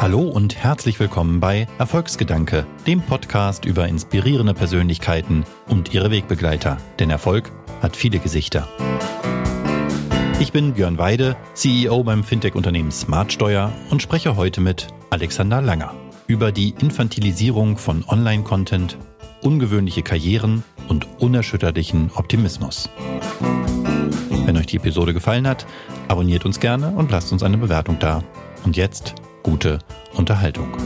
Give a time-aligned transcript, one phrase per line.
[0.00, 6.78] Hallo und herzlich willkommen bei Erfolgsgedanke, dem Podcast über inspirierende Persönlichkeiten und ihre Wegbegleiter.
[6.98, 7.52] Denn Erfolg
[7.82, 8.66] hat viele Gesichter.
[10.38, 15.92] Ich bin Björn Weide, CEO beim Fintech-Unternehmen Smartsteuer und spreche heute mit Alexander Langer
[16.26, 18.96] über die Infantilisierung von Online-Content,
[19.42, 22.88] ungewöhnliche Karrieren und unerschütterlichen Optimismus.
[24.46, 25.66] Wenn euch die Episode gefallen hat,
[26.08, 28.24] abonniert uns gerne und lasst uns eine Bewertung da.
[28.64, 29.78] Und jetzt gute
[30.14, 30.76] Unterhaltung.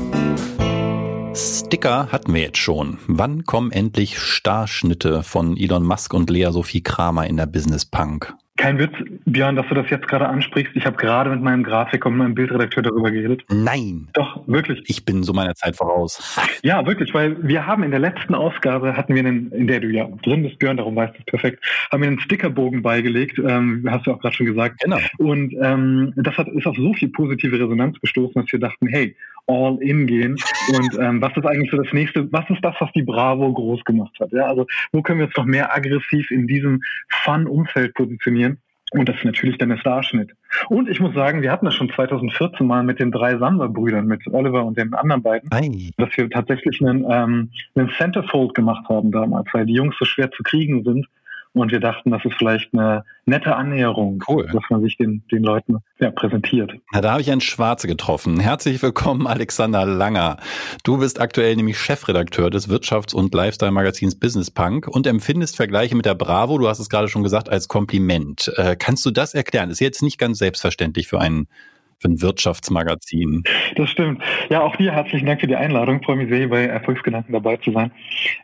[1.34, 2.98] Sticker hatten wir jetzt schon.
[3.06, 8.34] Wann kommen endlich Starschnitte von Elon Musk und Lea Sophie Kramer in der Business Punk?
[8.64, 8.94] Kein Witz,
[9.26, 10.74] Björn, dass du das jetzt gerade ansprichst.
[10.74, 13.44] Ich habe gerade mit meinem Grafiker und meinem Bildredakteur darüber geredet.
[13.50, 14.08] Nein.
[14.14, 14.82] Doch, wirklich.
[14.86, 16.40] Ich bin so meiner Zeit voraus.
[16.62, 19.88] Ja, wirklich, weil wir haben in der letzten Ausgabe, hatten wir einen, in der du
[19.88, 23.86] ja drin bist, Björn, darum weißt du es perfekt, haben wir einen Stickerbogen beigelegt, ähm,
[23.90, 24.80] hast du auch gerade schon gesagt.
[24.80, 24.96] Genau.
[25.18, 29.14] Und ähm, das hat, ist auf so viel positive Resonanz gestoßen, dass wir dachten, hey,
[29.46, 30.36] all in gehen.
[30.74, 33.84] Und ähm, was ist eigentlich so das nächste, was ist das, was die Bravo groß
[33.84, 34.32] gemacht hat?
[34.32, 38.58] Ja, also wo können wir uns noch mehr aggressiv in diesem Fun-Umfeld positionieren?
[38.92, 40.30] Und das ist natürlich dann der Starschnitt.
[40.68, 44.20] Und ich muss sagen, wir hatten das schon 2014 mal mit den drei Samba-Brüdern, mit
[44.28, 45.90] Oliver und den anderen beiden, Ei.
[45.96, 50.30] dass wir tatsächlich einen, ähm, einen Centerfold gemacht haben damals, weil die Jungs so schwer
[50.30, 51.06] zu kriegen sind.
[51.54, 54.50] Und wir dachten, das ist vielleicht eine nette Annäherung, Cool.
[54.52, 56.72] dass man sich den, den Leuten ja, präsentiert.
[56.92, 58.40] Na, da habe ich einen Schwarze getroffen.
[58.40, 60.38] Herzlich willkommen, Alexander Langer.
[60.82, 66.06] Du bist aktuell nämlich Chefredakteur des Wirtschafts- und Lifestyle-Magazins Business Punk und empfindest Vergleiche mit
[66.06, 68.52] der Bravo, du hast es gerade schon gesagt, als Kompliment.
[68.56, 69.70] Äh, kannst du das erklären?
[69.70, 71.46] Ist jetzt nicht ganz selbstverständlich für ein,
[72.04, 73.42] für ein Wirtschaftsmagazin.
[73.76, 74.22] Das stimmt.
[74.50, 76.00] Ja, auch dir herzlichen Dank für die Einladung.
[76.00, 77.90] Ich freue mich sehr, bei Erfolgsgedanken dabei zu sein.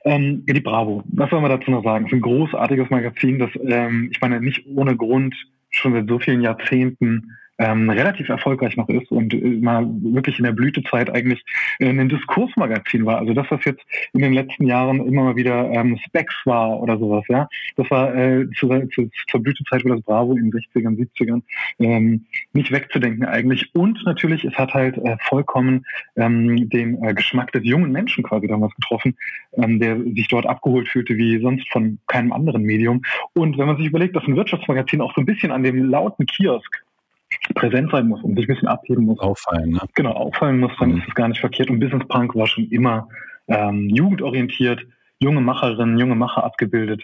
[0.05, 2.06] Ähm, die Bravo, was soll man dazu noch sagen?
[2.06, 5.34] Es ist ein großartiges Magazin, das, ähm, ich meine, nicht ohne Grund
[5.70, 10.44] schon seit so vielen Jahrzehnten ähm, relativ erfolgreich noch ist und äh, mal wirklich in
[10.44, 11.44] der Blütezeit eigentlich
[11.78, 13.19] äh, ein Diskursmagazin war.
[13.19, 13.83] Also das, was jetzt
[14.14, 18.14] in den letzten Jahren immer mal wieder ähm, Specs war oder sowas, ja, das war
[18.14, 21.42] äh, zu, zu, zur Blütezeit war das Bravo in den 60ern, 70ern
[21.79, 22.24] ähm,
[22.55, 23.74] nicht wegzudenken eigentlich.
[23.74, 25.85] Und natürlich, es hat halt äh, vollkommen
[26.17, 29.17] ähm, den äh, Geschmack des jungen Menschen quasi damals getroffen,
[29.58, 33.02] ähm, der sich dort abgeholt fühlte wie sonst von keinem anderen Medium.
[33.35, 36.24] Und wenn man sich überlegt, dass ein Wirtschaftsmagazin auch so ein bisschen an dem lauten
[36.24, 36.83] Kiosk
[37.55, 39.80] präsent sein muss und sich ein bisschen abheben muss, Auffallen, ne?
[39.95, 40.98] genau auffallen muss, dann Mhm.
[40.98, 41.70] ist es gar nicht verkehrt.
[41.70, 43.08] Und Business Punk war schon immer
[43.48, 44.80] ähm, jugendorientiert,
[45.18, 47.02] junge Macherinnen, junge Macher abgebildet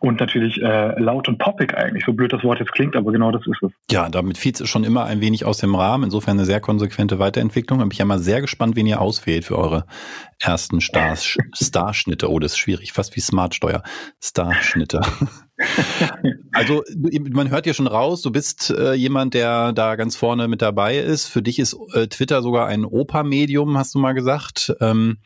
[0.00, 2.04] und natürlich äh, laut und poppig eigentlich.
[2.04, 3.72] So blöd das Wort jetzt klingt, aber genau das ist es.
[3.90, 6.04] Ja, damit fiel es schon immer ein wenig aus dem Rahmen.
[6.04, 7.80] Insofern eine sehr konsequente Weiterentwicklung.
[7.80, 9.86] Da bin ich ja mal sehr gespannt, wen ihr auswählt für eure
[10.40, 12.30] ersten Stars, Starschnitte.
[12.30, 12.92] Oh, das ist schwierig.
[12.92, 13.82] Fast wie Smartsteuer.
[14.22, 15.00] Starschnitte.
[16.52, 16.84] Also
[17.30, 20.98] man hört ja schon raus, du bist äh, jemand, der da ganz vorne mit dabei
[20.98, 21.26] ist.
[21.26, 24.74] Für dich ist äh, Twitter sogar ein Oper-Medium, hast du mal gesagt.
[24.80, 25.18] Ähm,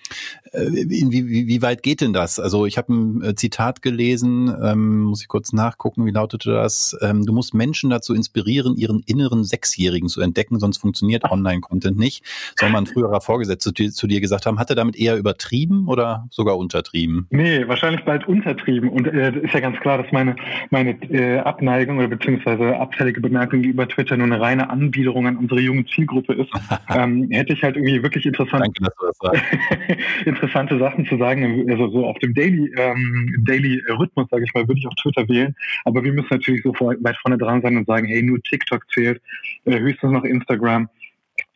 [0.52, 2.40] äh, wie, wie, wie weit geht denn das?
[2.40, 6.96] Also ich habe ein äh, Zitat gelesen, ähm, muss ich kurz nachgucken, wie lautete das?
[7.02, 12.24] Ähm, du musst Menschen dazu inspirieren, ihren inneren Sechsjährigen zu entdecken, sonst funktioniert Online-Content nicht.
[12.58, 15.88] Soll man früherer Vorgesetzter zu, dir- zu dir gesagt haben, hat er damit eher übertrieben
[15.88, 17.26] oder sogar untertrieben?
[17.30, 18.88] Nee, wahrscheinlich bald untertrieben.
[18.88, 20.36] Und äh, ist ja ganz klar, dass meine,
[20.70, 25.60] meine äh, Abneigung oder beziehungsweise abfällige Bemerkung über Twitter nur eine reine Anbiederung an unsere
[25.60, 26.50] junge Zielgruppe ist.
[26.94, 29.38] ähm, hätte ich halt irgendwie wirklich interessant, Danke,
[30.24, 31.70] interessante Sachen zu sagen.
[31.70, 35.28] Also so auf dem Daily, ähm, Daily Rhythmus, sage ich mal, würde ich auch Twitter
[35.28, 35.54] wählen.
[35.84, 38.88] Aber wir müssen natürlich so vor, weit vorne dran sein und sagen, hey, nur TikTok
[38.92, 39.20] zählt,
[39.64, 40.88] äh, höchstens noch Instagram.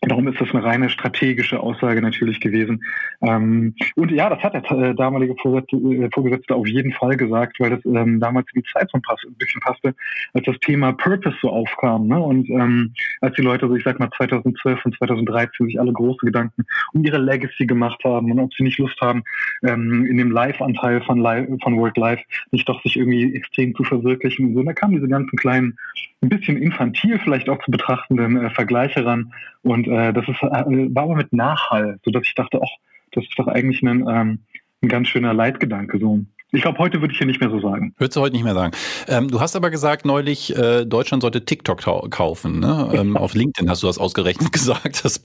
[0.06, 2.82] Darum ist das eine reine strategische Aussage natürlich gewesen.
[3.22, 7.70] Ähm, und ja, das hat der äh, damalige Vorgesetzte, äh, auf jeden Fall gesagt, weil
[7.70, 9.94] das ähm, damals in die Zeit so ein, bisschen passte,
[10.32, 12.06] als das Thema Purpose so aufkam.
[12.06, 12.20] Ne?
[12.20, 16.24] Und ähm, als die Leute, so ich sag mal 2012 und 2013 sich alle große
[16.24, 19.24] Gedanken um ihre Legacy gemacht haben und ob sie nicht Lust haben,
[19.64, 22.22] ähm, in dem Live-Anteil von, Live, von Work Life
[22.52, 24.46] nicht doch sich irgendwie extrem zu verwirklichen.
[24.46, 25.76] Und so, und da kamen diese ganzen kleinen,
[26.22, 29.32] ein bisschen infantil vielleicht auch zu betrachtenden äh, Vergleiche ran.
[29.62, 32.68] Und äh, das ist, äh, war aber mit Nachhall, sodass ich dachte, ach,
[33.12, 34.38] das ist doch eigentlich ein, ähm,
[34.82, 35.98] ein ganz schöner Leitgedanke.
[35.98, 36.24] So.
[36.52, 37.92] Ich glaube, heute würde ich hier nicht mehr so sagen.
[37.98, 38.72] Würdest du heute nicht mehr sagen.
[39.08, 42.60] Ähm, du hast aber gesagt neulich, äh, Deutschland sollte TikTok kaufen.
[42.60, 42.92] Ne?
[42.94, 45.04] Ähm, auf LinkedIn hast du das ausgerechnet gesagt.
[45.04, 45.22] Das,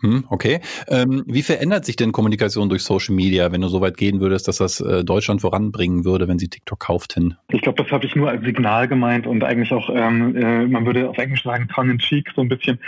[0.00, 0.60] hm, okay.
[0.88, 4.48] Ähm, wie verändert sich denn Kommunikation durch Social Media, wenn du so weit gehen würdest,
[4.48, 7.36] dass das äh, Deutschland voranbringen würde, wenn sie TikTok kauften?
[7.52, 10.84] Ich glaube, das habe ich nur als Signal gemeint und eigentlich auch, ähm, äh, man
[10.86, 12.80] würde auf Englisch sagen, tongue in cheek so ein bisschen.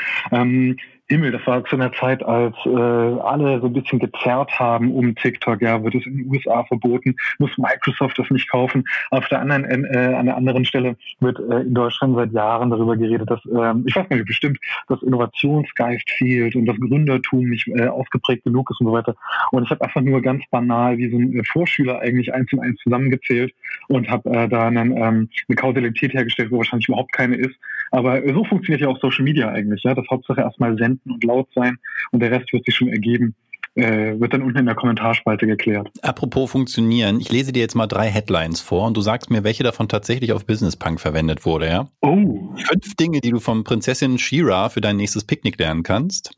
[1.08, 4.92] Ähm, Himmel, das war zu einer Zeit, als äh, alle so ein bisschen gezerrt haben
[4.92, 5.60] um TikTok.
[5.62, 8.84] Ja, wird es in den USA verboten, muss Microsoft das nicht kaufen.
[9.10, 12.96] Auf der anderen, äh, an der anderen Stelle wird äh, in Deutschland seit Jahren darüber
[12.96, 14.58] geredet, dass, äh, ich weiß nicht, bestimmt,
[14.88, 19.14] dass Innovationsgeist fehlt und das Gründertum nicht äh, ausgeprägt genug ist und so weiter.
[19.52, 22.60] Und ich habe einfach nur ganz banal wie so ein äh, Vorschüler eigentlich eins und
[22.60, 23.54] eins zusammengezählt
[23.88, 27.56] und habe äh, da einen, ähm, eine Kausalität hergestellt, wo wahrscheinlich überhaupt keine ist.
[27.96, 29.82] Aber so funktioniert ja auch Social Media eigentlich.
[29.82, 31.78] Ja, das Hauptsache erstmal senden und laut sein
[32.10, 33.34] und der Rest wird sich schon ergeben.
[33.74, 35.88] Äh, wird dann unten in der Kommentarspalte geklärt.
[36.02, 39.64] Apropos funktionieren, ich lese dir jetzt mal drei Headlines vor und du sagst mir, welche
[39.64, 41.88] davon tatsächlich auf Business Punk verwendet wurde, ja?
[42.02, 42.54] Oh.
[42.56, 46.36] Fünf Dinge, die du von Prinzessin Shira für dein nächstes Picknick lernen kannst.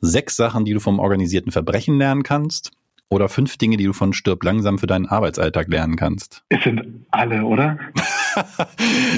[0.00, 2.72] Sechs Sachen, die du vom organisierten Verbrechen lernen kannst.
[3.10, 6.44] Oder fünf Dinge, die du von Stirb langsam für deinen Arbeitsalltag lernen kannst.
[6.48, 7.78] Es sind alle, oder?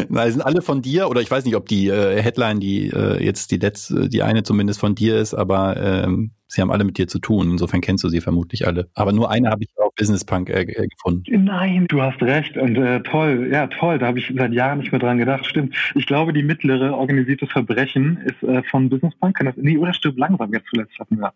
[0.08, 3.24] Nein, sind alle von dir oder ich weiß nicht, ob die äh, Headline, die äh,
[3.24, 6.98] jetzt die letzte, die eine zumindest von dir ist, aber ähm, sie haben alle mit
[6.98, 7.50] dir zu tun.
[7.52, 8.88] Insofern kennst du sie vermutlich alle.
[8.94, 11.44] Aber nur eine habe ich auf Business Punk äh, äh, gefunden.
[11.44, 12.56] Nein, du hast recht.
[12.56, 13.98] Und äh, toll, ja, toll.
[13.98, 15.46] Da habe ich seit Jahren nicht mehr dran gedacht.
[15.46, 15.74] Stimmt.
[15.94, 19.36] Ich glaube, die mittlere organisiertes Verbrechen ist äh, von Business Punk.
[19.36, 21.32] Kann das, nee, oder stirbt langsam jetzt zuletzt hatten wir.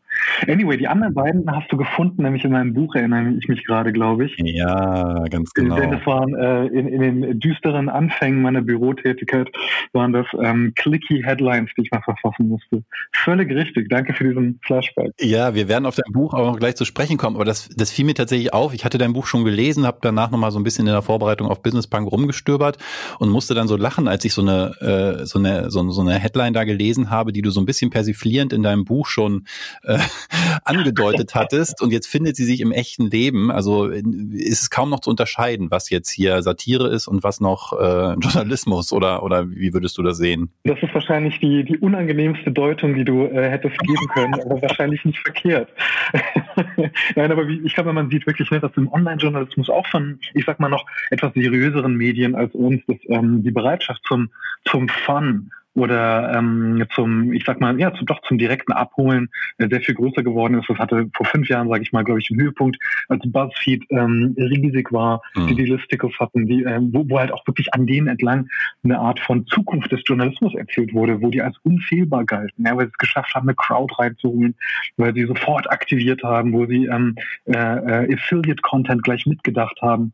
[0.47, 3.93] Anyway, die anderen beiden hast du gefunden, nämlich in meinem Buch erinnere ich mich gerade,
[3.93, 4.37] glaube ich.
[4.39, 5.77] Ja, ganz genau.
[5.77, 9.51] Denn es waren äh, in, in den düsteren Anfängen meiner Bürotätigkeit
[9.93, 12.83] waren das ähm, clicky Headlines, die ich mal verfassen musste.
[13.13, 13.89] Völlig richtig.
[13.89, 15.00] Danke für diesen Flashback.
[15.01, 15.13] Fall.
[15.21, 17.91] Ja, wir werden auf dein Buch auch noch gleich zu sprechen kommen, aber das, das
[17.91, 18.75] fiel mir tatsächlich auf.
[18.75, 21.49] Ich hatte dein Buch schon gelesen, habe danach nochmal so ein bisschen in der Vorbereitung
[21.49, 22.79] auf Business Punk rumgestöbert
[23.19, 26.15] und musste dann so lachen, als ich so eine, äh, so eine, so, so eine
[26.15, 29.47] Headline da gelesen habe, die du so ein bisschen persiflierend in deinem Buch schon
[29.83, 29.99] äh,
[30.65, 31.83] angedeutet hattest.
[31.83, 33.51] Und jetzt findet sie sich im echten Leben.
[33.51, 37.73] Also ist es kaum noch zu unterscheiden, was jetzt hier Satire ist und was noch
[37.73, 40.51] äh, Journalismus oder, oder wie würdest du das sehen?
[40.65, 44.90] Das ist wahrscheinlich die, die unangenehmste Deutung, die du äh, hättest geben können, aber wahrscheinlich
[44.91, 45.71] wahrscheinlich nicht verkehrt.
[47.17, 50.61] Nein, aber ich glaube, man sieht wirklich, ne, dass im Online-Journalismus auch von, ich sag
[50.61, 54.31] mal, noch etwas seriöseren Medien als uns, dass ähm, die Bereitschaft zum,
[54.65, 59.29] zum Fun oder ähm, zum, ich sag mal, ja, zu, doch zum direkten Abholen
[59.59, 60.69] äh, sehr viel größer geworden ist.
[60.69, 62.77] Das hatte vor fünf Jahren, sage ich mal, glaube ich, einen Höhepunkt,
[63.09, 65.47] als BuzzFeed ähm, riesig war, mhm.
[65.49, 68.49] die die Listicles hatten, die, äh, wo, wo halt auch wirklich an denen entlang
[68.83, 72.87] eine Art von Zukunft des Journalismus erzählt wurde, wo die als unfehlbar galten, ja, weil
[72.87, 74.57] sie es geschafft haben, eine Crowd reinzuholen,
[74.97, 77.15] weil sie sofort aktiviert haben, wo sie ähm,
[77.45, 80.13] äh, äh, Affiliate-Content gleich mitgedacht haben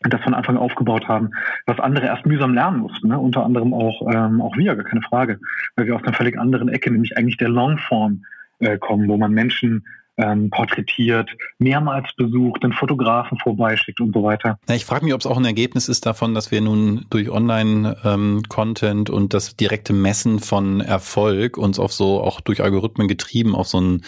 [0.00, 1.30] das von Anfang aufgebaut haben,
[1.66, 3.18] was andere erst mühsam lernen mussten, ne?
[3.18, 5.38] unter anderem auch, ähm, auch wir, gar keine Frage,
[5.76, 8.24] weil wir aus einer völlig anderen Ecke, nämlich eigentlich der Longform
[8.60, 9.84] äh, kommen, wo man Menschen
[10.20, 14.58] ähm, porträtiert, mehrmals besucht, den Fotografen vorbeischickt und so weiter.
[14.68, 17.30] Ja, ich frage mich, ob es auch ein Ergebnis ist davon, dass wir nun durch
[17.30, 23.54] Online-Content ähm, und das direkte Messen von Erfolg uns auf so auch durch Algorithmen getrieben
[23.54, 24.02] auf so ein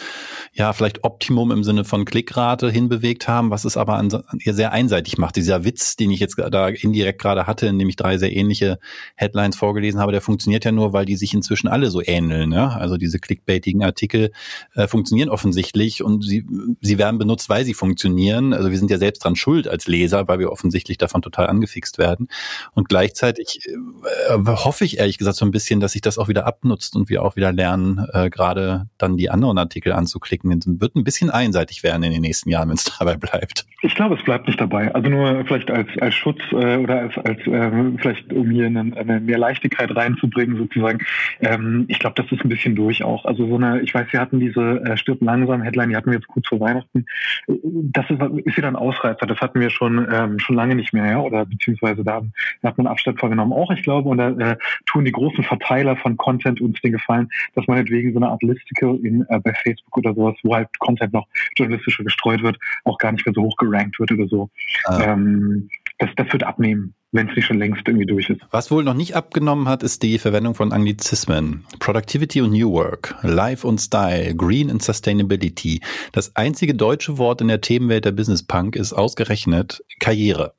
[0.52, 4.72] ja vielleicht Optimum im Sinne von Klickrate hinbewegt haben, was es aber an, an sehr
[4.72, 5.36] einseitig macht.
[5.36, 8.78] Dieser Witz, den ich jetzt da indirekt gerade hatte, indem ich drei sehr ähnliche
[9.16, 12.50] Headlines vorgelesen habe, der funktioniert ja nur, weil die sich inzwischen alle so ähneln.
[12.50, 12.74] Ne?
[12.74, 14.32] Also diese clickbaitigen Artikel
[14.74, 16.46] äh, funktionieren offensichtlich und sie,
[16.80, 18.52] sie werden benutzt, weil sie funktionieren.
[18.52, 21.98] Also wir sind ja selbst dran schuld als Leser, weil wir offensichtlich davon total angefixt
[21.98, 22.28] werden.
[22.74, 26.46] Und gleichzeitig äh, hoffe ich ehrlich gesagt so ein bisschen, dass sich das auch wieder
[26.46, 30.52] abnutzt und wir auch wieder lernen, äh, gerade dann die anderen Artikel anzuklicken.
[30.52, 33.66] Es wird ein bisschen einseitig werden in den nächsten Jahren, wenn es dabei bleibt.
[33.82, 34.94] Ich glaube, es bleibt nicht dabei.
[34.94, 38.96] Also nur vielleicht als, als Schutz äh, oder als, als äh, vielleicht um hier eine,
[38.96, 41.00] eine mehr Leichtigkeit reinzubringen sozusagen.
[41.40, 43.24] Ähm, ich glaube, das ist ein bisschen durch auch.
[43.24, 46.18] Also so eine, ich weiß, wir hatten diese äh, Stirb langsam Headline die hatten wir
[46.18, 47.04] jetzt kurz vor Weihnachten.
[47.46, 49.26] Das ist, ist wieder ein Ausreißer.
[49.26, 52.22] Das hatten wir schon ähm, schon lange nicht mehr, ja, oder beziehungsweise da,
[52.62, 53.52] da hat man Abstand vorgenommen.
[53.52, 54.56] Auch ich glaube, und da äh,
[54.86, 58.42] tun die großen Verteiler von Content uns den Gefallen, dass man meinetwegen so eine Art
[58.42, 62.98] Listicle in, äh, bei Facebook oder sowas, wo halt Content noch journalistischer gestreut wird, auch
[62.98, 64.50] gar nicht mehr so hoch gerankt wird oder so.
[64.84, 65.12] Ah.
[65.12, 65.68] Ähm,
[65.98, 68.40] das, das wird abnehmen wenn es nicht schon längst irgendwie durch ist.
[68.50, 71.64] Was wohl noch nicht abgenommen hat, ist die Verwendung von Anglizismen.
[71.78, 75.80] Productivity und New Work, Life und Style, Green and Sustainability.
[76.12, 80.54] Das einzige deutsche Wort in der Themenwelt der Business Punk ist ausgerechnet Karriere.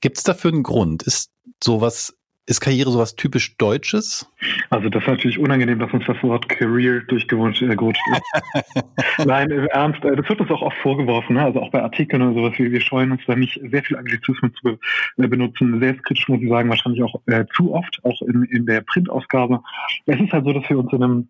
[0.00, 1.02] Gibt es dafür einen Grund?
[1.02, 4.28] Ist sowas ist Karriere sowas typisch Deutsches?
[4.70, 8.84] Also das ist natürlich unangenehm, dass uns das Wort Career durchgerutscht äh, ist.
[9.26, 11.44] Nein, im Ernst, äh, das wird uns auch oft vorgeworfen, ne?
[11.44, 12.58] also auch bei Artikeln oder sowas.
[12.58, 14.78] Wir, wir scheuen uns da nicht sehr viel Anglizismen zu
[15.18, 15.78] äh, benutzen.
[15.80, 19.60] Selbstkritisch muss ich sagen, wahrscheinlich auch äh, zu oft, auch in, in der Printausgabe.
[20.06, 21.28] Es ist halt so, dass wir uns in einem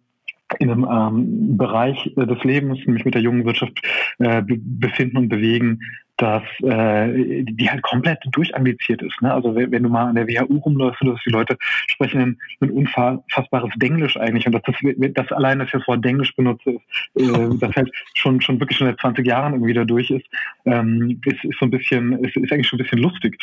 [0.58, 3.80] in einem ähm, Bereich äh, des Lebens, nämlich mit der jungen Wirtschaft,
[4.18, 5.80] äh, befinden und bewegen,
[6.22, 9.20] dass äh, die halt komplett durchambiziert ist.
[9.22, 9.34] Ne?
[9.34, 11.56] Also wenn, wenn du mal an der WHU rumläufst, dass die Leute
[11.88, 14.76] sprechen ein, ein unfassbares Denglisch eigentlich und dass das,
[15.14, 16.78] das allein, dass ich das Wort Denglisch benutze,
[17.14, 20.26] ist, äh, das halt schon schon wirklich schon seit 20 Jahren irgendwie da durch ist,
[20.64, 23.42] ähm, ist, ist so ein bisschen, ist, ist eigentlich schon ein bisschen lustig.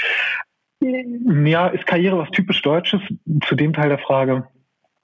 [0.79, 3.01] Ja, ist Karriere was typisch Deutsches?
[3.45, 4.47] Zu dem Teil der Frage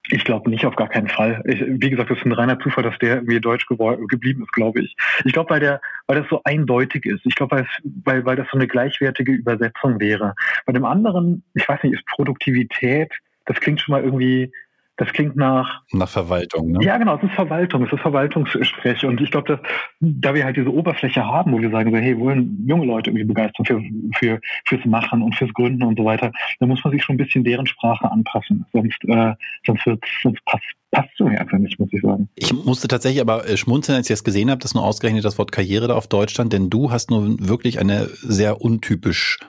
[0.09, 1.41] ich glaube nicht, auf gar keinen Fall.
[1.45, 4.81] Ich, wie gesagt, es ist ein reiner Zufall, dass der irgendwie deutsch geblieben ist, glaube
[4.81, 4.95] ich.
[5.23, 7.25] Ich glaube, weil der, weil das so eindeutig ist.
[7.25, 7.67] Ich glaube, weil,
[8.03, 10.35] weil, weil das so eine gleichwertige Übersetzung wäre.
[10.65, 13.11] Bei dem anderen, ich weiß nicht, ist Produktivität,
[13.45, 14.51] das klingt schon mal irgendwie
[14.97, 16.79] das klingt nach nach Verwaltung, ne?
[16.83, 19.59] Ja, genau, es ist Verwaltung, es ist Verwaltungssprech und ich glaube, dass
[19.99, 23.25] da wir halt diese Oberfläche haben, wo wir sagen so, hey, wollen junge Leute irgendwie
[23.25, 23.81] begeistern für,
[24.17, 27.17] für fürs Machen und fürs Gründen und so weiter, da muss man sich schon ein
[27.17, 29.33] bisschen deren Sprache anpassen, sonst äh,
[29.65, 32.29] sonst wird sonst passt passt so einfach nicht, muss ich sagen.
[32.35, 35.37] Ich musste tatsächlich aber äh, schmunzeln, als ich das gesehen habe, dass nur ausgerechnet das
[35.37, 39.39] Wort Karriere da auf Deutsch stand, denn du hast nur wirklich eine sehr untypisch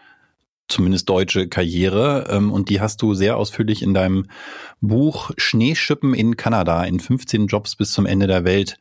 [0.69, 2.29] zumindest deutsche Karriere.
[2.31, 4.27] Ähm, und die hast du sehr ausführlich in deinem
[4.81, 8.79] Buch Schneeschippen in Kanada in 15 Jobs bis zum Ende der Welt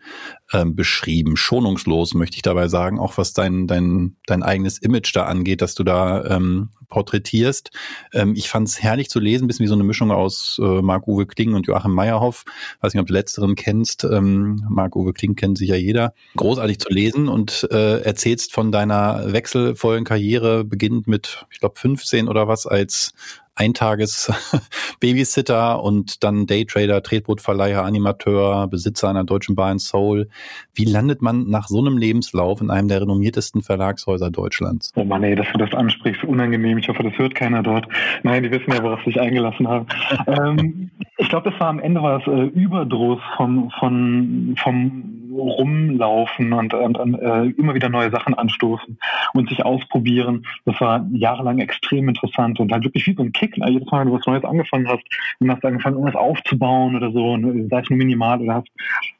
[0.53, 1.37] ähm, beschrieben.
[1.37, 5.75] Schonungslos möchte ich dabei sagen, auch was dein, dein, dein eigenes Image da angeht, dass
[5.75, 7.71] du da ähm, porträtierst.
[8.13, 11.25] Ähm, ich fand es herrlich zu lesen, bisschen wie so eine Mischung aus äh, Marc-Uwe
[11.25, 12.45] Kling und Joachim Meyerhoff.
[12.81, 14.03] Weiß nicht, ob du letzteren kennst.
[14.03, 16.13] Ähm, Marc-Uwe Kling kennt sicher jeder.
[16.35, 22.27] Großartig zu lesen und äh, erzählst von deiner wechselvollen Karriere, beginnend mit, ich glaube, 15
[22.27, 23.13] oder was, als
[23.55, 30.29] Eintages-Babysitter und dann Daytrader, Tretbootverleiher, Animateur, Besitzer einer deutschen Bar in Seoul.
[30.73, 34.91] Wie landet man nach so einem Lebenslauf in einem der renommiertesten Verlagshäuser Deutschlands?
[34.95, 36.77] Oh Mann, ey, dass du das ansprichst, unangenehm.
[36.77, 37.87] Ich hoffe, das hört keiner dort.
[38.23, 39.87] Nein, die wissen ja, worauf sie sich eingelassen haben.
[40.27, 46.53] ähm, ich glaube, das war am Ende war es äh, Überdruss vom, von, vom rumlaufen
[46.53, 48.97] und, und, und äh, immer wieder neue Sachen anstoßen
[49.33, 50.45] und sich ausprobieren.
[50.65, 53.57] Das war jahrelang extrem interessant und halt wirklich wie so ein Kick.
[53.57, 53.69] Ne?
[53.69, 55.03] Jedes Mal, wenn du was Neues angefangen hast
[55.39, 58.67] und hast angefangen, irgendwas aufzubauen oder so, und, äh, sei es nur minimal oder hast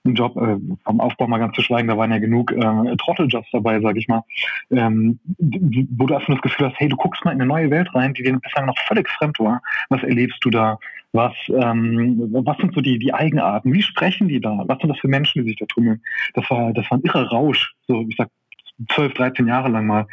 [0.06, 3.50] einen Job, äh, vom Aufbau mal ganz zu schweigen, da waren ja genug äh, Trotteljobs
[3.52, 4.24] dabei, sag ich mal,
[4.72, 7.94] ähm, wo du einfach das Gefühl hast, hey, du guckst mal in eine neue Welt
[7.94, 9.62] rein, die dir bislang noch völlig fremd war.
[9.90, 10.78] Was erlebst du da?
[11.12, 13.72] Was, ähm, was sind so die, die Eigenarten?
[13.72, 14.64] Wie sprechen die da?
[14.68, 16.02] Was sind das für Menschen, die sich da tummeln?
[16.34, 17.74] Das war, das war ein irrer Rausch.
[17.88, 18.30] So, ich sag,
[18.90, 20.06] 12, 13 Jahre lang mal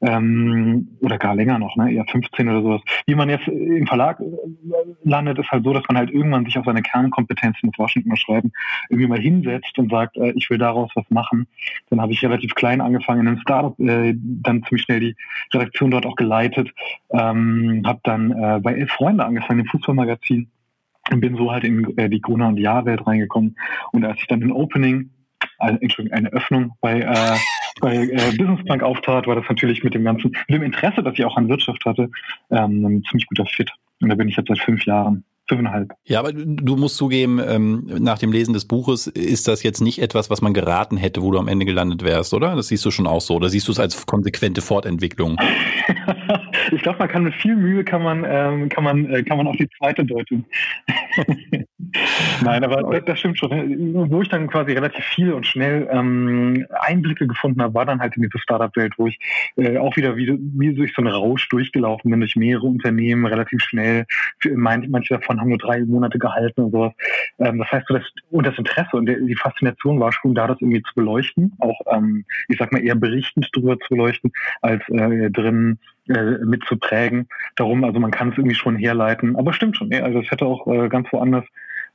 [0.00, 2.80] ähm, oder gar länger noch, ne, eher 15 oder sowas.
[3.06, 4.24] Wie man jetzt im Verlag äh,
[5.04, 8.52] landet, ist halt so, dass man halt irgendwann sich auf seine Kernkompetenzen, das Washington schreiben,
[8.88, 11.46] irgendwie mal hinsetzt und sagt, äh, ich will daraus was machen.
[11.90, 15.16] Dann habe ich relativ klein angefangen in einem Startup, äh, dann ziemlich schnell die
[15.52, 16.72] Redaktion dort auch geleitet,
[17.10, 20.50] ähm, habe dann äh, bei Elf Freunde angefangen, im Fußballmagazin
[21.12, 23.56] und bin so halt in äh, die Gruner und Ja-Welt reingekommen.
[23.92, 25.10] Und als ich dann den Opening
[25.58, 27.36] also, Entschuldigung, eine Öffnung bei, äh,
[27.80, 31.14] bei äh, Business Bank auftrat, war das natürlich mit dem ganzen, mit dem Interesse, das
[31.14, 32.10] ich auch an Wirtschaft hatte,
[32.50, 33.70] ähm, ein ziemlich guter Fit.
[34.00, 35.92] Und da bin ich jetzt seit fünf Jahren fünfeinhalb.
[36.04, 40.02] Ja, aber du musst zugeben, ähm, nach dem Lesen des Buches ist das jetzt nicht
[40.02, 42.56] etwas, was man geraten hätte, wo du am Ende gelandet wärst, oder?
[42.56, 43.34] Das siehst du schon auch so.
[43.34, 45.36] Oder siehst du es als konsequente Fortentwicklung?
[46.72, 49.46] ich glaube, man kann mit viel Mühe kann man ähm, kann man äh, kann man
[49.46, 50.44] auch die zweite Deutung.
[52.42, 53.50] Nein, aber das, stimmt schon.
[54.10, 58.16] Wo ich dann quasi relativ viel und schnell ähm, Einblicke gefunden habe, war dann halt
[58.16, 59.18] in diese Startup-Welt, wo ich
[59.56, 63.62] äh, auch wieder wie, wie durch so einen Rausch durchgelaufen bin, durch mehrere Unternehmen, relativ
[63.62, 64.06] schnell.
[64.54, 66.92] Manche, manche davon haben nur drei Monate gehalten und sowas.
[67.38, 70.60] Ähm, das heißt, so das, und das Interesse und die Faszination war schon da, das
[70.60, 75.30] irgendwie zu beleuchten, auch, ähm, ich sag mal, eher berichtend drüber zu beleuchten, als äh,
[75.30, 77.28] drin äh, mitzuprägen.
[77.56, 79.36] Darum, also man kann es irgendwie schon herleiten.
[79.36, 81.44] Aber stimmt schon, also es hätte auch äh, ganz woanders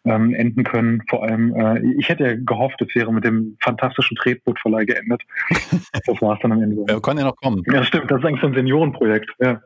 [0.05, 1.01] ähm, enden können.
[1.09, 5.21] Vor allem, äh, ich hätte ja gehofft, es wäre mit dem fantastischen Tretbootverleih geendet.
[6.05, 6.85] das war es dann am Ende.
[6.87, 7.63] Ja, kann ja noch kommen.
[7.71, 8.09] Ja, stimmt.
[8.09, 9.31] Das ist eigentlich so ein Seniorenprojekt.
[9.39, 9.61] Ja.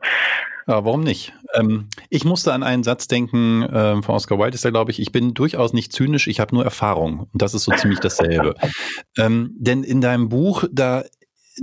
[0.68, 1.32] Ja, warum nicht?
[1.54, 5.00] Ähm, ich musste an einen Satz denken, äh, von Oscar Wilde ist er, glaube ich,
[5.00, 7.28] ich bin durchaus nicht zynisch, ich habe nur Erfahrung.
[7.32, 8.56] Und das ist so ziemlich dasselbe.
[9.16, 11.04] ähm, denn in deinem Buch, da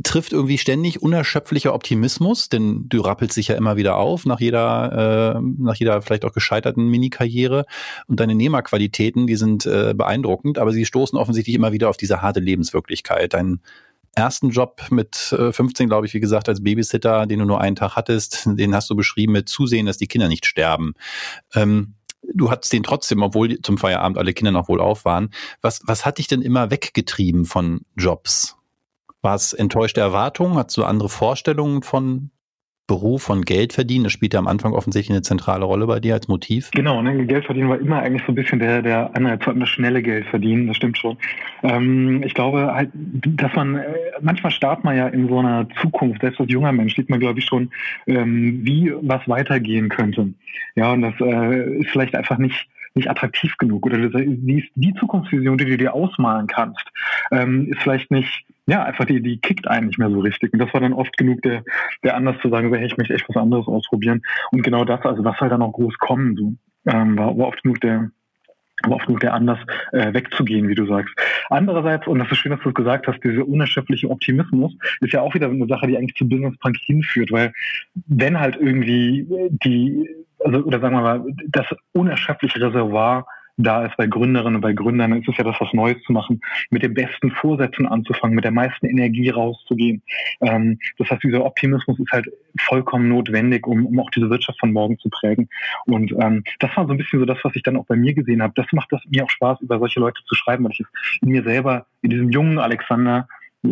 [0.01, 5.35] trifft irgendwie ständig unerschöpflicher Optimismus, denn du rappelst dich ja immer wieder auf nach jeder,
[5.37, 7.65] äh, nach jeder vielleicht auch gescheiterten Mini-Karriere
[8.07, 12.21] und deine Nehmerqualitäten, die sind äh, beeindruckend, aber sie stoßen offensichtlich immer wieder auf diese
[12.21, 13.33] harte Lebenswirklichkeit.
[13.33, 13.59] Dein
[14.15, 17.75] ersten Job mit äh, 15, glaube ich, wie gesagt, als Babysitter, den du nur einen
[17.75, 20.93] Tag hattest, den hast du beschrieben mit Zusehen, dass die Kinder nicht sterben.
[21.53, 21.93] Ähm,
[22.33, 25.29] du hattest den trotzdem, obwohl zum Feierabend alle Kinder noch wohl auf waren.
[25.61, 28.55] Was, was hat dich denn immer weggetrieben von Jobs?
[29.23, 30.55] War es enttäuschte Erwartungen?
[30.55, 32.29] Hattest du andere Vorstellungen von
[32.85, 36.15] Beruf von Geld verdienen, das spielt ja am Anfang offensichtlich eine zentrale Rolle bei dir
[36.15, 36.69] als Motiv.
[36.71, 40.03] Genau, ne, Geld verdienen war immer eigentlich so ein bisschen der, der Anreiz, das schnelle
[40.03, 41.17] Geld verdienen, das stimmt schon.
[41.63, 43.85] Ähm, ich glaube halt, dass man, äh,
[44.19, 47.39] manchmal startet man ja in so einer Zukunft, selbst als junger Mensch sieht man, glaube
[47.39, 47.71] ich, schon,
[48.05, 50.33] ähm, wie was weitergehen könnte.
[50.75, 55.57] Ja, und das äh, ist vielleicht einfach nicht nicht attraktiv genug oder die, die Zukunftsvision,
[55.57, 56.83] die du dir ausmalen kannst,
[57.31, 60.53] ähm, ist vielleicht nicht, ja, einfach die, die kickt einen nicht mehr so richtig.
[60.53, 61.63] Und das war dann oft genug der,
[62.03, 64.21] der Anlass zu sagen, so, hey, ich möchte echt was anderes ausprobieren.
[64.51, 66.53] Und genau das, also was soll dann auch groß kommen, so,
[66.91, 68.11] ähm, war, war oft genug der,
[68.83, 69.59] war oft genug der Anlass,
[69.91, 71.15] äh, wegzugehen, wie du sagst.
[71.49, 75.21] Andererseits, und das ist schön, dass du es gesagt hast, dieser unerschöpfliche Optimismus ist ja
[75.21, 77.53] auch wieder eine Sache, die eigentlich zu Business Punk hinführt, weil
[78.07, 80.07] wenn halt irgendwie die
[80.43, 83.25] also oder sagen wir mal, das unerschöpfliche Reservoir
[83.57, 86.41] da ist bei Gründerinnen und bei Gründern, ist es ja das, was Neues zu machen,
[86.71, 90.01] mit den besten Vorsätzen anzufangen, mit der meisten Energie rauszugehen.
[90.41, 94.73] Ähm, das heißt, dieser Optimismus ist halt vollkommen notwendig, um, um auch diese Wirtschaft von
[94.73, 95.49] morgen zu prägen.
[95.85, 98.13] Und ähm, das war so ein bisschen so das, was ich dann auch bei mir
[98.13, 98.53] gesehen habe.
[98.55, 100.87] Das macht das mir auch Spaß, über solche Leute zu schreiben, weil ich es
[101.21, 103.27] in mir selber, in diesem jungen Alexander,
[103.63, 103.69] äh,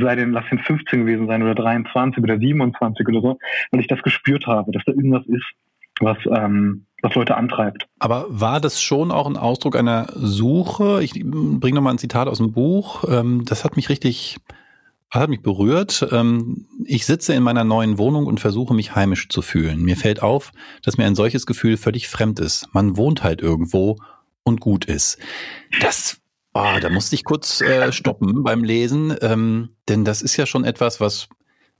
[0.00, 3.38] sei denn, lass ihn 15 gewesen sein oder 23 oder 27 oder so,
[3.72, 5.54] weil ich das gespürt habe, dass da irgendwas ist,
[6.00, 7.86] was, ähm, was Leute antreibt.
[7.98, 11.02] Aber war das schon auch ein Ausdruck einer Suche?
[11.02, 13.04] Ich bringe nochmal ein Zitat aus dem Buch.
[13.08, 14.38] Ähm, das hat mich richtig,
[15.10, 16.06] hat mich berührt.
[16.10, 19.82] Ähm, ich sitze in meiner neuen Wohnung und versuche mich heimisch zu fühlen.
[19.82, 22.68] Mir fällt auf, dass mir ein solches Gefühl völlig fremd ist.
[22.72, 23.96] Man wohnt halt irgendwo
[24.42, 25.18] und gut ist.
[25.80, 26.20] Das
[26.56, 30.62] Oh, da musste ich kurz äh, stoppen beim Lesen, ähm, denn das ist ja schon
[30.62, 31.28] etwas, was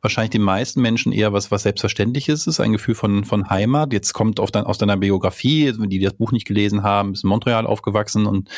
[0.04, 3.92] wahrscheinlich den meisten Menschen eher was, was Selbstverständliches ist, ein Gefühl von, von Heimat.
[3.92, 7.30] Jetzt kommt auf dein, aus deiner Biografie, die das Buch nicht gelesen haben, bist in
[7.30, 8.50] Montreal aufgewachsen und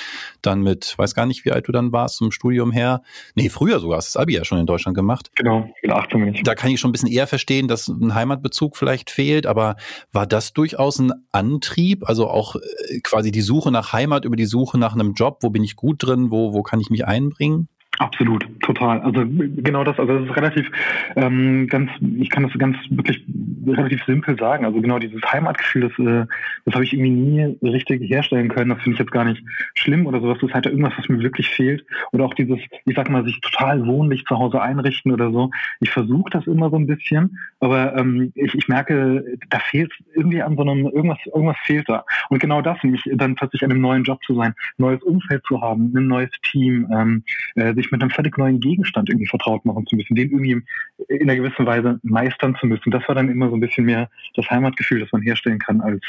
[0.42, 3.02] dann mit, weiß gar nicht, wie alt du dann warst, zum Studium her.
[3.36, 5.30] Nee, früher sogar, hast das Abi ja schon in Deutschland gemacht.
[5.36, 6.42] Genau, mit 18 bin ich.
[6.42, 9.76] Da kann ich schon ein bisschen eher verstehen, dass ein Heimatbezug vielleicht fehlt, aber
[10.12, 14.46] war das durchaus ein Antrieb, also auch äh, quasi die Suche nach Heimat über die
[14.46, 17.68] Suche nach einem Job, wo bin ich gut drin, wo, wo kann ich mich einbringen?
[17.98, 19.00] Absolut, total.
[19.00, 20.70] Also genau das, also das ist relativ
[21.16, 23.24] ähm, ganz, ich kann das ganz wirklich
[23.66, 24.66] relativ simpel sagen.
[24.66, 26.26] Also genau dieses Heimatgefühl, das, äh,
[26.66, 28.70] das habe ich irgendwie nie richtig herstellen können.
[28.70, 29.42] Das finde ich jetzt gar nicht
[29.74, 30.38] schlimm oder sowas.
[30.40, 31.86] Das ist halt irgendwas, was mir wirklich fehlt.
[32.12, 35.50] Oder auch dieses, ich sag mal, sich total wohnlich zu Hause einrichten oder so.
[35.80, 40.42] Ich versuche das immer so ein bisschen, aber ähm, ich, ich merke, da fehlt irgendwie
[40.42, 42.04] an so einem, irgendwas, irgendwas fehlt da.
[42.28, 45.62] Und genau das, nämlich dann plötzlich an einem neuen Job zu sein, neues Umfeld zu
[45.62, 47.22] haben, ein neues Team, ähm,
[47.54, 50.62] äh, sich mit einem völlig neuen Gegenstand irgendwie vertraut machen zu müssen, den irgendwie
[51.08, 52.90] in einer gewissen Weise meistern zu müssen.
[52.90, 56.02] Das war dann immer so ein bisschen mehr das Heimatgefühl, das man herstellen kann, als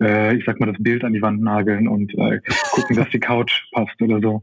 [0.00, 2.40] äh, ich sag mal, das Bild an die Wand nageln und äh,
[2.72, 4.42] gucken, dass die Couch passt oder so.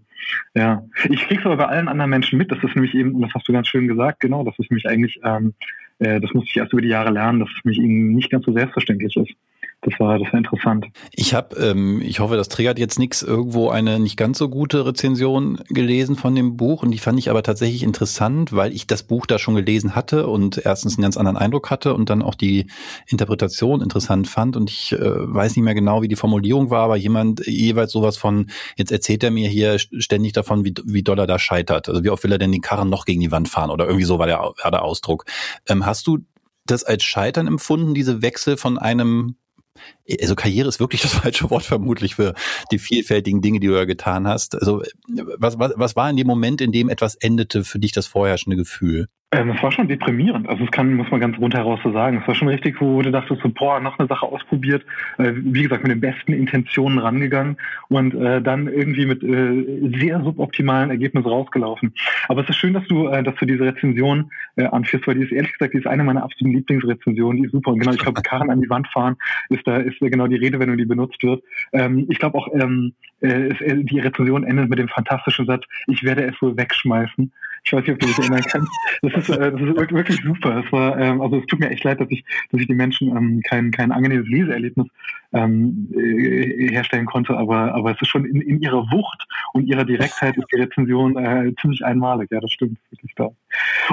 [0.55, 0.83] Ja.
[1.09, 3.47] Ich krieg's aber bei allen anderen Menschen mit, das ist nämlich eben, und das hast
[3.47, 5.53] du ganz schön gesagt, genau, das ist nämlich eigentlich, ähm,
[5.99, 8.45] äh, das musste ich erst über die Jahre lernen, dass es nämlich ihnen nicht ganz
[8.45, 9.35] so selbstverständlich ist
[9.81, 10.87] das war, das war interessant.
[11.13, 14.85] Ich habe, ähm, ich hoffe, das triggert jetzt nichts, irgendwo eine nicht ganz so gute
[14.85, 19.03] Rezension gelesen von dem Buch und die fand ich aber tatsächlich interessant, weil ich das
[19.03, 22.35] Buch da schon gelesen hatte und erstens einen ganz anderen Eindruck hatte und dann auch
[22.35, 22.67] die
[23.07, 26.97] Interpretation interessant fand und ich äh, weiß nicht mehr genau, wie die Formulierung war, aber
[26.97, 31.27] jemand jeweils sowas von, jetzt erzählt er mir hier ständig davon, wie, wie doll er
[31.27, 31.87] da scheitert.
[31.87, 34.05] Also wie oft will er denn den Karren noch gegen die Wand fahren oder irgendwie
[34.05, 35.23] so war der, war der Ausdruck.
[35.69, 36.19] Ähm, hast du
[36.65, 39.35] das als Scheitern empfunden, diese Wechsel von einem
[40.21, 42.33] also Karriere ist wirklich das falsche Wort vermutlich für
[42.71, 44.55] die vielfältigen Dinge, die du ja getan hast.
[44.55, 44.83] Also
[45.37, 48.57] was, was, was war in dem Moment, in dem etwas endete, für dich das vorherrschende
[48.57, 49.07] Gefühl?
[49.31, 50.49] Ähm, es war schon deprimierend.
[50.49, 52.17] Also es kann, muss man ganz rundheraus so sagen.
[52.19, 54.83] Es war schon richtig, wo du dachtest so, boah, noch eine Sache ausprobiert.
[55.19, 57.57] Äh, wie gesagt, mit den besten Intentionen rangegangen
[57.89, 61.93] und äh, dann irgendwie mit äh, sehr suboptimalen Ergebnissen rausgelaufen.
[62.27, 65.23] Aber es ist schön, dass du, äh, dass du diese Rezension äh, anführst, weil die
[65.25, 67.37] ist ehrlich gesagt, die ist eine meiner absoluten Lieblingsrezensionen.
[67.37, 67.73] Die ist super.
[67.73, 69.15] Und genau, ich glaube, Karren an die Wand fahren
[69.49, 71.43] ist da ist genau die Redewendung, die benutzt wird.
[71.71, 76.03] Ähm, ich glaube auch, ähm, äh, äh, die Rezension endet mit dem fantastischen Satz, ich
[76.03, 77.31] werde es wohl wegschmeißen.
[77.63, 78.71] Ich weiß nicht, ob du dich erinnern kannst.
[79.01, 80.63] Das ist, äh, das ist wirklich super.
[80.65, 83.15] Es war, ähm, also es tut mir echt leid, dass ich, dass ich den Menschen
[83.15, 84.87] ähm, kein, kein angenehmes Leseerlebnis
[85.33, 89.85] ähm, äh, herstellen konnte, aber, aber es ist schon in, in ihrer Wucht und ihrer
[89.85, 92.31] Direktheit ist die Rezension äh, ziemlich einmalig.
[92.31, 93.29] Ja, das stimmt wirklich da.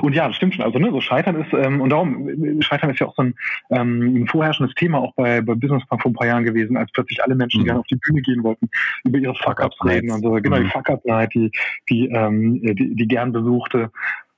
[0.03, 0.65] Und ja, das stimmt schon.
[0.65, 3.35] Also ne, so Scheitern ist ähm, und darum Scheitern ist ja auch so ein,
[3.71, 6.91] ähm, ein vorherrschendes Thema auch bei, bei Business Punk vor ein paar Jahren gewesen, als
[6.93, 7.67] plötzlich alle Menschen mhm.
[7.67, 8.69] gerne auf die Bühne gehen wollten,
[9.05, 10.33] über ihre Fuck-ups reden und so.
[10.33, 10.65] Genau, mhm.
[10.65, 11.51] die Fuck-up-Night, die,
[11.89, 13.91] die, ähm, die, die gern besuchte.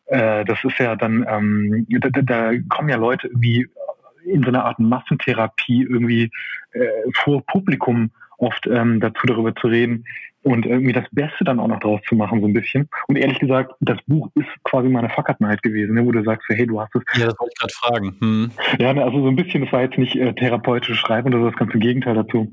[0.07, 3.67] Äh, das ist ja dann, ähm, da, da kommen ja Leute irgendwie
[4.25, 6.31] in so einer Art Massentherapie irgendwie
[6.73, 10.05] äh, vor Publikum oft ähm, dazu darüber zu reden
[10.43, 12.89] und irgendwie das Beste dann auch noch draus zu machen, so ein bisschen.
[13.09, 16.67] Und ehrlich gesagt, das Buch ist quasi meine Fuck-Up-Night gewesen, ne, wo du sagst, hey,
[16.67, 17.03] du hast es.
[17.19, 18.17] Ja, das wollte ich gerade fragen.
[18.21, 18.51] Hm.
[18.79, 21.51] Ja, ne, also so ein bisschen, das war jetzt nicht äh, therapeutisch schreiben oder so,
[21.51, 22.53] das ganze Gegenteil dazu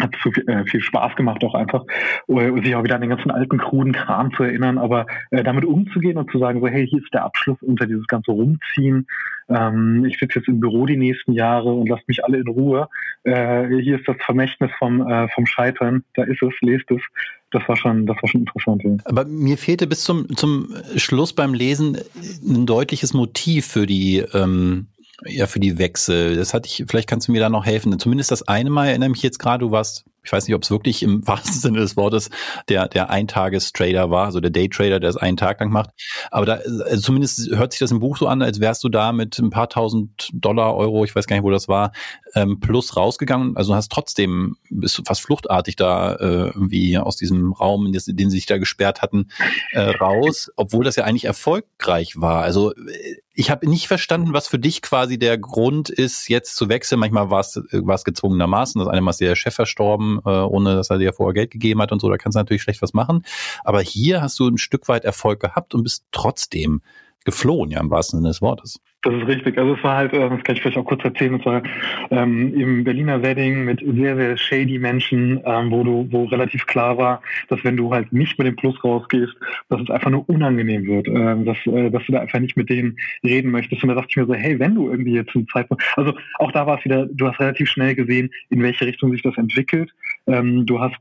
[0.00, 1.84] hat so viel, äh, viel Spaß gemacht auch einfach,
[2.28, 5.64] äh, sich auch wieder an den ganzen alten, kruden Kram zu erinnern, aber äh, damit
[5.64, 9.06] umzugehen und zu sagen, so hey, hier ist der Abschluss unter dieses ganze Rumziehen.
[9.48, 12.88] Ähm, ich sitze jetzt im Büro die nächsten Jahre und lasst mich alle in Ruhe.
[13.22, 17.02] Äh, hier ist das Vermächtnis vom, äh, vom Scheitern, da ist es, lest es.
[17.50, 18.82] Das war schon, das war schon interessant.
[18.82, 18.96] Ja.
[19.04, 21.98] Aber mir fehlte bis zum, zum Schluss beim Lesen
[22.44, 24.88] ein deutliches Motiv für die ähm,
[25.24, 26.36] ja, für die Wechsel.
[26.36, 27.98] Das hatte ich, vielleicht kannst du mir da noch helfen.
[27.98, 30.70] Zumindest das eine Mal erinnere mich jetzt gerade, du warst ich weiß nicht, ob es
[30.70, 32.30] wirklich im wahrsten Sinne des Wortes
[32.68, 35.90] der, der Eintagestrader war, also der Daytrader, der es einen Tag lang macht.
[36.30, 39.12] Aber da, also zumindest hört sich das im Buch so an, als wärst du da
[39.12, 41.92] mit ein paar tausend Dollar, Euro, ich weiß gar nicht, wo das war,
[42.34, 43.56] ähm, plus rausgegangen.
[43.56, 48.36] Also hast trotzdem, bist fast fluchtartig da äh, irgendwie aus diesem Raum, in den sie
[48.36, 49.28] sich da gesperrt hatten,
[49.72, 52.42] äh, raus, obwohl das ja eigentlich erfolgreich war.
[52.42, 56.68] Also äh, ich habe nicht verstanden, was für dich quasi der Grund ist, jetzt zu
[56.68, 57.00] wechseln.
[57.00, 58.78] Manchmal war es war es gezwungenermaßen.
[58.78, 61.82] Das eine Mal ist der Chef verstorben, äh, ohne dass er dir vorher Geld gegeben
[61.82, 62.08] hat und so.
[62.08, 63.24] Da kannst du natürlich schlecht was machen.
[63.64, 66.80] Aber hier hast du ein Stück weit Erfolg gehabt und bist trotzdem
[67.24, 68.80] geflohen, ja, im wahrsten Sinne des Wortes.
[69.04, 69.58] Das ist richtig.
[69.58, 71.62] Also es war halt, äh, das kann ich vielleicht auch kurz erzählen, es war
[72.10, 76.96] ähm, im Berliner Wedding mit sehr, sehr shady Menschen, ähm, wo du, wo relativ klar
[76.96, 79.34] war, dass wenn du halt nicht mit dem Plus rausgehst,
[79.68, 82.70] dass es einfach nur unangenehm wird, ähm, dass, äh, dass du da einfach nicht mit
[82.70, 83.82] denen reden möchtest.
[83.82, 86.52] Und da dachte ich mir so, hey, wenn du irgendwie jetzt einen Zeitpunkt, also auch
[86.52, 89.92] da war es wieder, du hast relativ schnell gesehen, in welche Richtung sich das entwickelt.
[90.26, 90.96] Ähm, du hast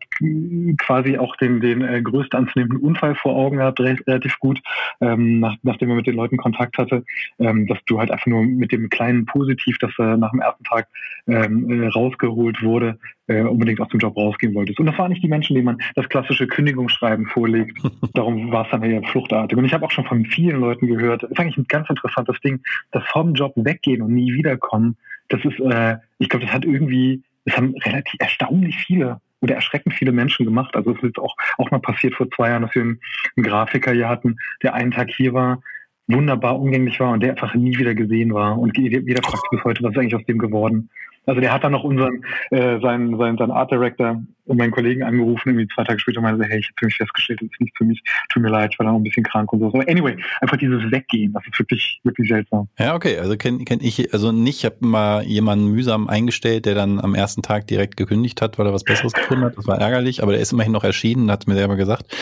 [0.78, 4.60] quasi auch den, den äh, größten anzunehmenden Unfall vor Augen gehabt, relativ gut,
[5.00, 7.06] ähm, nach, nachdem man mit den Leuten Kontakt hatte,
[7.40, 10.42] ähm, dass du du halt einfach nur mit dem kleinen Positiv, das äh, nach dem
[10.42, 10.88] ersten Tag
[11.28, 14.80] ähm, äh, rausgeholt wurde, äh, unbedingt aus dem Job rausgehen wolltest.
[14.80, 17.80] Und das waren nicht die Menschen, denen man das klassische Kündigungsschreiben vorlegt.
[18.14, 19.58] Darum war es dann eher fluchtartig.
[19.58, 22.40] Und ich habe auch schon von vielen Leuten gehört, das ist eigentlich ein ganz interessantes
[22.42, 24.98] Ding, dass vom Job weggehen und nie wiederkommen,
[25.30, 29.94] das ist, äh, ich glaube, das hat irgendwie, das haben relativ erstaunlich viele oder erschreckend
[29.94, 30.76] viele Menschen gemacht.
[30.76, 33.00] Also es ist auch, auch mal passiert vor zwei Jahren, dass wir einen,
[33.36, 35.62] einen Grafiker hier hatten, der einen Tag hier war,
[36.08, 38.58] wunderbar umgänglich war und der einfach nie wieder gesehen war.
[38.58, 40.90] Und jeder fragt bis heute, was ist eigentlich aus dem geworden?
[41.26, 45.04] Also der hat dann noch unseren, äh, seinen, seinen, seinen Art Director und meinen Kollegen
[45.04, 47.78] angerufen, irgendwie zwei Tage später meinte, hey, ich habe für mich festgestellt, das ist nicht
[47.78, 49.68] für mich, tut mir leid, ich war dann auch ein bisschen krank und so.
[49.68, 52.68] Aber anyway, einfach dieses Weggehen, das ist wirklich, wirklich seltsam.
[52.78, 56.76] Ja, okay, also kenne kenn ich, also nicht, ich habe mal jemanden mühsam eingestellt, der
[56.76, 59.58] dann am ersten Tag direkt gekündigt hat, weil er was Besseres gefunden hat.
[59.58, 62.16] Das war ärgerlich, aber der ist immerhin noch erschienen, hat mir selber gesagt.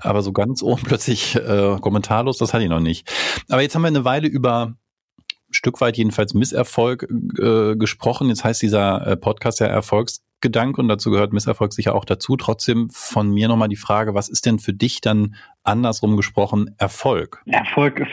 [0.00, 3.10] Aber so ganz ohne plötzlich äh, kommentarlos, das hatte ich noch nicht.
[3.50, 4.74] Aber jetzt haben wir eine Weile über
[5.54, 7.06] Stück weit jedenfalls Misserfolg
[7.38, 8.28] äh, gesprochen.
[8.28, 12.36] Jetzt heißt dieser äh, Podcast ja Erfolgsgedanke und dazu gehört Misserfolg sicher auch dazu.
[12.36, 17.42] Trotzdem von mir nochmal die Frage, was ist denn für dich dann andersrum gesprochen Erfolg?
[17.46, 18.10] Erfolg ist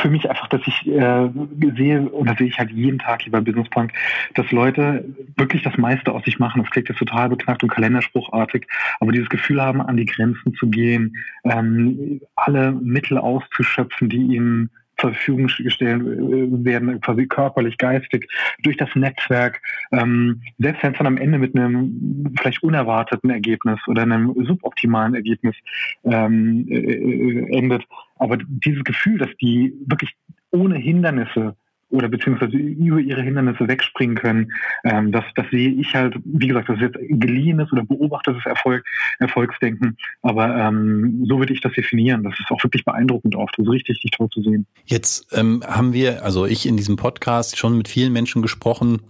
[0.00, 1.28] für mich einfach, dass ich äh,
[1.76, 3.92] sehe, oder sehe ich halt jeden Tag hier bei Business Punk,
[4.34, 5.04] dass Leute
[5.36, 6.62] wirklich das meiste aus sich machen.
[6.62, 8.66] Das klingt jetzt total beknackt und kalenderspruchartig,
[9.00, 14.70] aber dieses Gefühl haben, an die Grenzen zu gehen, ähm, alle Mittel auszuschöpfen, die ihnen
[14.98, 18.28] zur Verfügung gestellt äh, werden, quasi körperlich, geistig,
[18.62, 19.60] durch das Netzwerk.
[19.90, 25.14] Ähm, selbst wenn es dann am Ende mit einem vielleicht unerwarteten Ergebnis oder einem suboptimalen
[25.14, 25.56] Ergebnis
[26.04, 27.84] ähm, äh, äh endet.
[28.16, 30.14] Aber dieses Gefühl, dass die wirklich
[30.50, 31.56] ohne Hindernisse
[31.92, 34.52] oder beziehungsweise über ihre Hindernisse wegspringen können.
[34.84, 38.84] Ähm, das, das sehe ich halt, wie gesagt, das ist jetzt geliehenes oder beobachtetes Erfolg,
[39.18, 42.24] Erfolgsdenken, aber ähm, so würde ich das definieren.
[42.24, 44.66] Das ist auch wirklich beeindruckend oft, das ist richtig, richtig toll zu sehen.
[44.86, 49.02] Jetzt ähm, haben wir, also ich in diesem Podcast schon mit vielen Menschen gesprochen,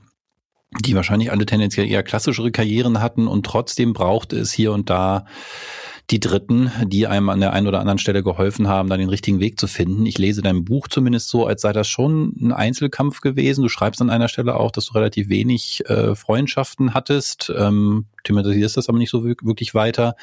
[0.80, 5.26] die wahrscheinlich alle tendenziell eher klassischere Karrieren hatten und trotzdem brauchte es hier und da
[6.12, 9.40] die Dritten, die einem an der einen oder anderen Stelle geholfen haben, da den richtigen
[9.40, 10.04] Weg zu finden.
[10.04, 13.62] Ich lese dein Buch zumindest so, als sei das schon ein Einzelkampf gewesen.
[13.62, 17.50] Du schreibst an einer Stelle auch, dass du relativ wenig äh, Freundschaften hattest.
[17.56, 20.14] Ähm, thematisierst das aber nicht so wirklich weiter.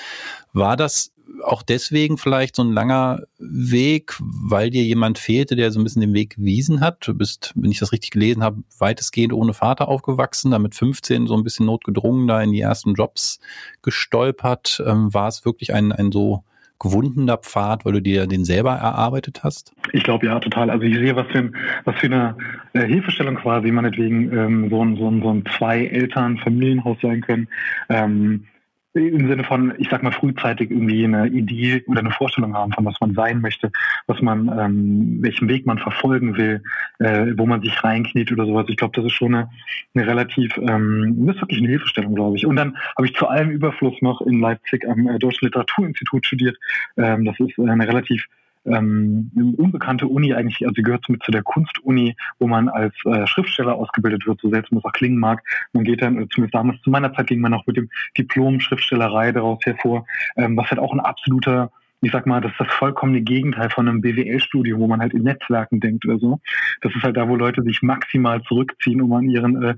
[0.53, 1.11] War das
[1.43, 6.01] auch deswegen vielleicht so ein langer Weg, weil dir jemand fehlte, der so ein bisschen
[6.01, 7.07] den Weg gewiesen hat.
[7.07, 11.27] Du bist, wenn ich das richtig gelesen habe, weitestgehend ohne Vater aufgewachsen, da mit 15
[11.27, 13.39] so ein bisschen notgedrungen da in die ersten Jobs
[13.81, 14.81] gestolpert.
[14.85, 16.43] Ähm, war es wirklich ein, ein so
[16.79, 19.73] gewundener Pfad, weil du dir den selber erarbeitet hast?
[19.91, 20.69] Ich glaube ja, total.
[20.69, 22.35] Also ich sehe, was für, ein, was für eine
[22.73, 27.47] äh, Hilfestellung quasi meinetwegen ähm, so ein, so ein, so ein Zwei-Eltern-Familienhaus sein können.
[27.89, 28.45] Ähm,
[28.93, 32.85] im Sinne von, ich sag mal, frühzeitig irgendwie eine Idee oder eine Vorstellung haben von
[32.85, 33.71] was man sein möchte,
[34.07, 36.63] was man, ähm, welchen Weg man verfolgen will,
[36.99, 38.65] äh, wo man sich reinkniet oder sowas.
[38.67, 39.49] Ich glaube, das ist schon eine,
[39.93, 42.45] eine relativ, ähm, das ist wirklich eine Hilfestellung, glaube ich.
[42.45, 46.57] Und dann habe ich zu allem Überfluss noch in Leipzig am äh, Deutschen Literaturinstitut studiert.
[46.97, 48.25] Ähm, das ist eine relativ
[48.65, 53.25] ähm, eine unbekannte Uni eigentlich, also gehört mit zu der Kunstuni, wo man als äh,
[53.27, 55.43] Schriftsteller ausgebildet wird, so seltsam das auch klingen mag.
[55.73, 59.31] Man geht dann, zumindest damals zu meiner Zeit ging man auch mit dem Diplom Schriftstellerei
[59.31, 63.21] daraus hervor, ähm, was halt auch ein absoluter ich sag mal, das ist das vollkommene
[63.21, 66.39] Gegenteil von einem BWL-Studium, wo man halt in Netzwerken denkt oder so.
[66.81, 69.75] Das ist halt da, wo Leute sich maximal zurückziehen, um an ihren äh,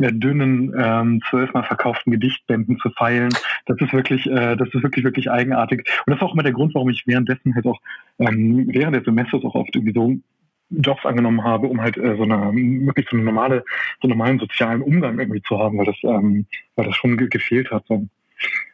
[0.00, 3.30] äh dünnen, ähm, zwölfmal verkauften Gedichtbänden zu feilen.
[3.66, 5.88] Das ist wirklich, äh, das ist wirklich, wirklich eigenartig.
[6.06, 7.80] Und das ist auch immer der Grund, warum ich währenddessen halt auch,
[8.18, 10.16] ähm, während des Semesters auch oft irgendwie so
[10.70, 12.52] Jobs angenommen habe, um halt äh, so eine
[12.86, 13.64] wirklich so eine normale,
[14.00, 17.28] so einen normalen sozialen Umgang irgendwie zu haben, weil das, ähm, weil das schon ge
[17.28, 17.84] gefehlt hat.
[17.88, 18.06] So.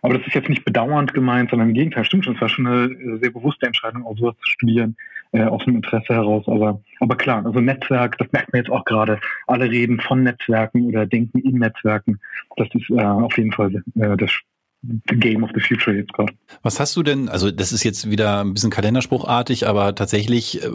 [0.02, 2.66] Aber das ist jetzt nicht bedauernd gemeint, sondern im Gegenteil, stimmt schon, es war schon
[2.66, 4.96] eine äh, sehr bewusste Entscheidung, auch sowas zu studieren,
[5.33, 6.46] äh, aus dem Interesse heraus.
[6.46, 9.20] Aber, aber klar, also Netzwerk, das merkt man jetzt auch gerade.
[9.46, 12.20] Alle reden von Netzwerken oder denken in Netzwerken.
[12.57, 14.33] Das ist äh, auf jeden Fall äh, das
[14.83, 16.33] game of the future jetzt gerade.
[16.62, 20.69] Was hast du denn, also das ist jetzt wieder ein bisschen kalenderspruchartig, aber tatsächlich äh,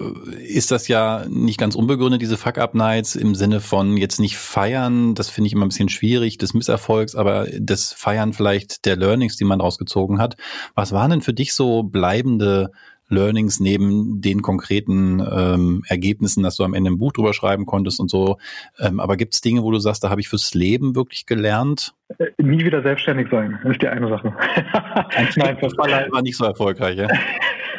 [0.45, 5.29] ist das ja nicht ganz unbegründet, diese Fuck-Up-Nights im Sinne von jetzt nicht feiern, das
[5.29, 9.45] finde ich immer ein bisschen schwierig, des Misserfolgs, aber das Feiern vielleicht der Learnings, die
[9.45, 10.35] man rausgezogen hat.
[10.75, 12.71] Was waren denn für dich so bleibende
[13.13, 17.99] Learnings neben den konkreten ähm, Ergebnissen, dass du am Ende ein Buch drüber schreiben konntest
[17.99, 18.37] und so.
[18.79, 21.93] Ähm, aber gibt es Dinge, wo du sagst, da habe ich fürs Leben wirklich gelernt?
[22.19, 24.33] Äh, nie wieder selbstständig sein, das ist die eine Sache.
[25.35, 27.07] nein, das war leider nicht so erfolgreich, ja.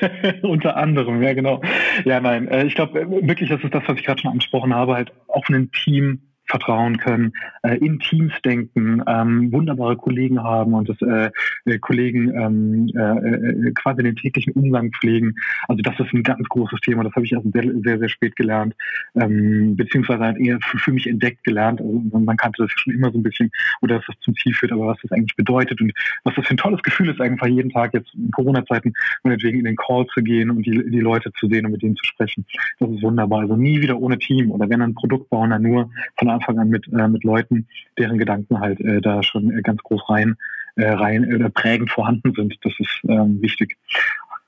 [0.42, 1.60] Unter anderem, ja genau.
[2.04, 4.74] Ja, nein, äh, ich glaube äh, wirklich, das ist das, was ich gerade schon angesprochen
[4.74, 10.74] habe, halt auch ein Team vertrauen können, äh, in Teams denken, ähm, wunderbare Kollegen haben
[10.74, 11.30] und das äh,
[11.64, 15.34] äh, Kollegen ähm, äh, äh, quasi den täglichen Umgang pflegen.
[15.68, 17.04] Also das ist ein ganz großes Thema.
[17.04, 18.74] Das habe ich also sehr, sehr, sehr spät gelernt,
[19.14, 21.80] ähm, beziehungsweise halt eher für, für mich entdeckt gelernt.
[21.80, 24.72] Also man kannte das schon immer so ein bisschen, oder dass das zum Ziel führt,
[24.72, 25.92] aber was das eigentlich bedeutet und
[26.24, 29.64] was das für ein tolles Gefühl ist, einfach jeden Tag jetzt in Corona-Zeiten meinetwegen in
[29.64, 32.44] den Call zu gehen und die, die Leute zu sehen und mit denen zu sprechen.
[32.78, 33.40] Das ist wunderbar.
[33.40, 36.68] Also nie wieder ohne Team oder wenn ein Produkt bauen, dann nur von Anfang an
[36.68, 37.66] mit, äh, mit Leuten,
[37.98, 40.36] deren Gedanken halt äh, da schon äh, ganz groß rein,
[40.76, 42.54] äh, rein oder prägend vorhanden sind.
[42.62, 43.76] Das ist ähm, wichtig.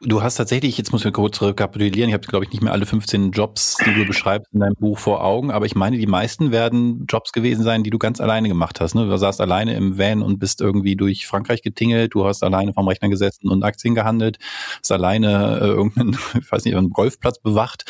[0.02, 2.84] Du hast tatsächlich, jetzt muss ich kurz rekapitulieren, ich habe, glaube ich, nicht mehr alle
[2.84, 6.52] 15 Jobs, die du beschreibst in deinem Buch vor Augen, aber ich meine, die meisten
[6.52, 8.94] werden Jobs gewesen sein, die du ganz alleine gemacht hast.
[8.94, 9.06] Ne?
[9.06, 12.86] Du saßt alleine im Van und bist irgendwie durch Frankreich getingelt, du hast alleine vom
[12.86, 14.36] Rechner gesessen und Aktien gehandelt,
[14.80, 17.86] hast alleine äh, irgendeinen, ich weiß nicht, einen Golfplatz bewacht.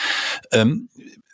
[0.52, 0.88] Ähm,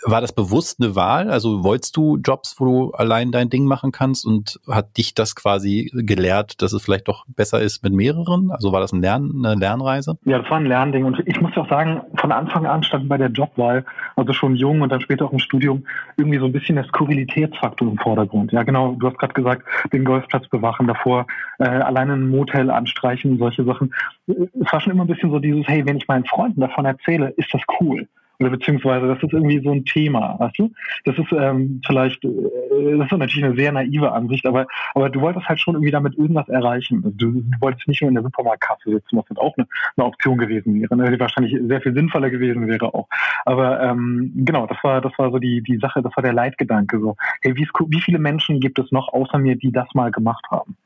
[0.05, 1.31] war das bewusst eine Wahl?
[1.31, 5.35] Also wolltest du Jobs, wo du allein dein Ding machen kannst und hat dich das
[5.35, 8.51] quasi gelehrt, dass es vielleicht doch besser ist mit mehreren?
[8.51, 10.19] Also war das ein Lern, eine Lernreise?
[10.25, 13.19] Ja, das war ein Lernding und ich muss auch sagen, von Anfang an stand bei
[13.19, 13.85] der Jobwahl,
[14.17, 15.85] also schon jung und dann später auch im Studium,
[16.17, 18.53] irgendwie so ein bisschen der Skurrilitätsfaktor im Vordergrund.
[18.53, 21.27] Ja, genau, du hast gerade gesagt, den Golfplatz bewachen, davor
[21.59, 23.95] äh, alleine ein Motel anstreichen und solche Sachen.
[24.27, 27.33] Es war schon immer ein bisschen so dieses, hey, wenn ich meinen Freunden davon erzähle,
[27.37, 28.09] ist das cool.
[28.43, 30.73] Oder beziehungsweise das ist irgendwie so ein Thema, weißt du?
[31.05, 32.31] Das ist ähm, vielleicht, äh,
[32.99, 36.17] das ist natürlich eine sehr naive Ansicht, aber, aber du wolltest halt schon irgendwie damit
[36.17, 37.03] irgendwas erreichen.
[37.05, 40.39] Also du, du wolltest nicht nur in der Supermarktkasse sitzen, was auch eine, eine Option
[40.39, 41.11] gewesen wäre, ne?
[41.11, 43.09] die wahrscheinlich sehr viel sinnvoller gewesen wäre auch.
[43.45, 46.99] Aber ähm, genau, das war, das war so die, die Sache, das war der Leitgedanke.
[47.01, 50.77] So, hey, wie viele Menschen gibt es noch außer mir, die das mal gemacht haben?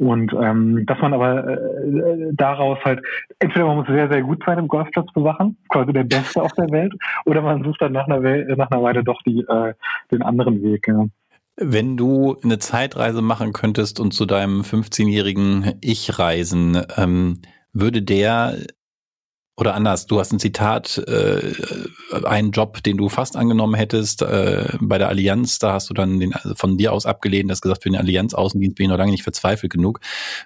[0.00, 3.02] Und ähm, dass man aber äh, daraus halt,
[3.38, 6.70] entweder man muss sehr, sehr gut sein im Golfplatz bewachen, quasi der Beste auf der
[6.70, 6.94] Welt,
[7.26, 9.74] oder man sucht dann nach einer, Welt, nach einer Weile doch die, äh,
[10.10, 10.88] den anderen Weg.
[10.88, 11.04] Ja.
[11.56, 17.42] Wenn du eine Zeitreise machen könntest und zu deinem 15-jährigen Ich reisen, ähm,
[17.74, 18.56] würde der
[19.60, 21.52] oder anders, du hast ein Zitat, äh,
[22.24, 26.18] einen Job, den du fast angenommen hättest äh, bei der Allianz, da hast du dann
[26.18, 29.10] den also von dir aus abgelehnt, hast gesagt, für den Allianz-Außendienst bin ich noch lange
[29.10, 30.00] nicht verzweifelt genug.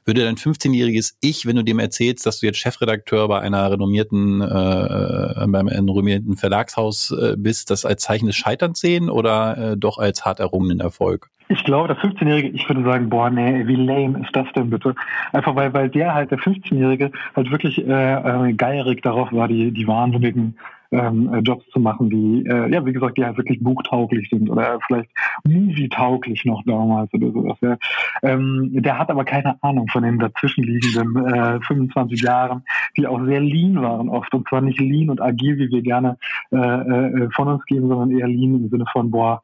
[0.05, 4.40] Würde dein 15-jähriges Ich, wenn du dem erzählst, dass du jetzt Chefredakteur bei einer renommierten,
[4.40, 9.98] äh, beim renommierten Verlagshaus äh, bist, das als Zeichen des Scheiterns sehen oder äh, doch
[9.98, 11.31] als hart errungenen Erfolg?
[11.48, 14.94] Ich glaube, der 15-Jährige, ich würde sagen, boah, nee, wie lame ist das denn bitte?
[15.33, 19.70] Einfach weil, weil der halt, der 15-Jährige, halt wirklich äh, äh, geierig darauf war, die,
[19.70, 20.57] die wahnsinnigen
[20.94, 24.48] ähm, äh, Jobs zu machen, die, äh, ja, wie gesagt, die halt wirklich buchtauglich sind
[24.48, 25.11] oder vielleicht
[25.44, 27.59] movie-tauglich noch damals oder sowas.
[27.61, 27.76] Ja.
[28.22, 32.64] Ähm, der hat aber keine Ahnung von den dazwischenliegenden äh, 25 Jahren,
[32.96, 34.33] die auch sehr lean waren oft.
[34.35, 36.16] Und zwar nicht lean und agil, wie wir gerne
[36.52, 39.42] äh, äh, von uns geben, sondern eher lean im Sinne von, boah,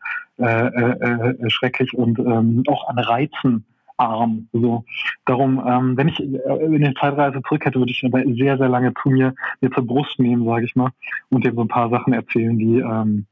[1.48, 3.64] schrecklich und ähm, auch an Reizen
[4.00, 4.48] arm.
[4.52, 4.84] So.
[5.26, 8.68] Darum, ähm, wenn ich äh, in den Zeitreise zurück hätte, würde ich aber sehr, sehr
[8.68, 10.90] lange zu mir, mir zur Brust nehmen, sage ich mal,
[11.28, 13.26] und dem so ein paar Sachen erzählen, die, ähm,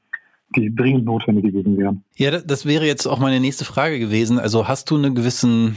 [0.54, 2.04] die dringend notwendig gewesen wären.
[2.16, 4.38] Ja, das wäre jetzt auch meine nächste Frage gewesen.
[4.38, 5.76] Also hast du einen gewissen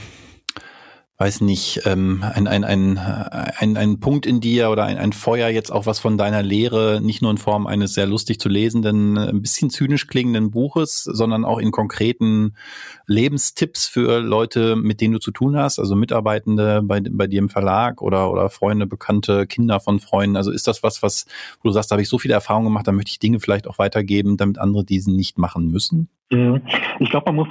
[1.21, 5.49] weiß nicht, ähm, ein, ein, ein, ein, ein Punkt in dir oder ein, ein Feuer
[5.49, 9.19] jetzt auch was von deiner Lehre, nicht nur in Form eines sehr lustig zu lesenden,
[9.19, 12.55] ein bisschen zynisch klingenden Buches, sondern auch in konkreten
[13.05, 17.49] Lebenstipps für Leute, mit denen du zu tun hast, also Mitarbeitende bei, bei dir im
[17.49, 20.38] Verlag oder, oder Freunde, Bekannte, Kinder von Freunden.
[20.38, 21.27] Also ist das was, was
[21.62, 23.67] wo du sagst, da habe ich so viele Erfahrungen gemacht, da möchte ich Dinge vielleicht
[23.67, 26.10] auch weitergeben, damit andere diesen nicht machen müssen?
[26.31, 26.63] Mhm.
[26.99, 27.47] Ich glaube, man muss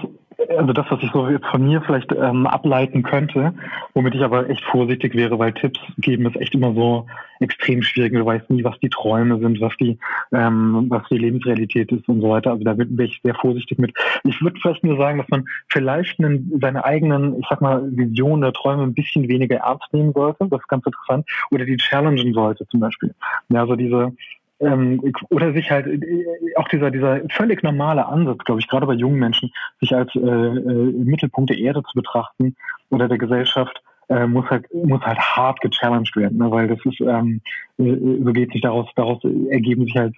[0.57, 3.55] also das, was ich so jetzt von mir vielleicht ähm, ableiten könnte,
[3.95, 7.07] womit ich aber echt vorsichtig wäre, weil Tipps geben ist echt immer so
[7.39, 8.13] extrem schwierig.
[8.13, 9.99] Du weißt nie, was die Träume sind, was die,
[10.33, 12.51] ähm, was die Lebensrealität ist und so weiter.
[12.51, 13.93] Also da bin ich sehr vorsichtig mit.
[14.25, 18.45] Ich würde vielleicht nur sagen, dass man vielleicht einen, seine eigenen, ich sag mal, Visionen
[18.45, 20.49] oder Träume ein bisschen weniger ernst nehmen sollte.
[20.49, 21.27] Das ist ganz interessant.
[21.51, 23.15] Oder die challengen sollte zum Beispiel.
[23.49, 24.13] Ja, also diese,
[24.61, 26.25] ähm, oder sich halt äh,
[26.57, 30.19] auch dieser dieser völlig normale Ansatz, glaube ich, gerade bei jungen Menschen, sich als äh,
[30.19, 32.55] äh, Mittelpunkt der Erde zu betrachten
[32.91, 36.51] oder der Gesellschaft, äh, muss halt muss halt hart gechallenged werden, ne?
[36.51, 37.41] weil das ist ähm,
[37.79, 40.15] äh, so geht sich daraus daraus ergeben sich halt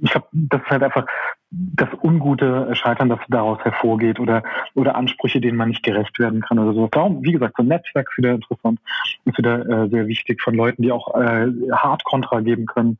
[0.00, 1.06] ich glaube, das ist halt einfach
[1.50, 4.42] das ungute Scheitern, das daraus hervorgeht oder,
[4.74, 6.88] oder Ansprüche, denen man nicht gerecht werden kann oder so.
[6.88, 8.80] Darum, wie gesagt, so ein Netzwerk ist wieder interessant,
[9.24, 12.98] ist wieder äh, sehr wichtig von Leuten, die auch äh, hart Kontra geben können,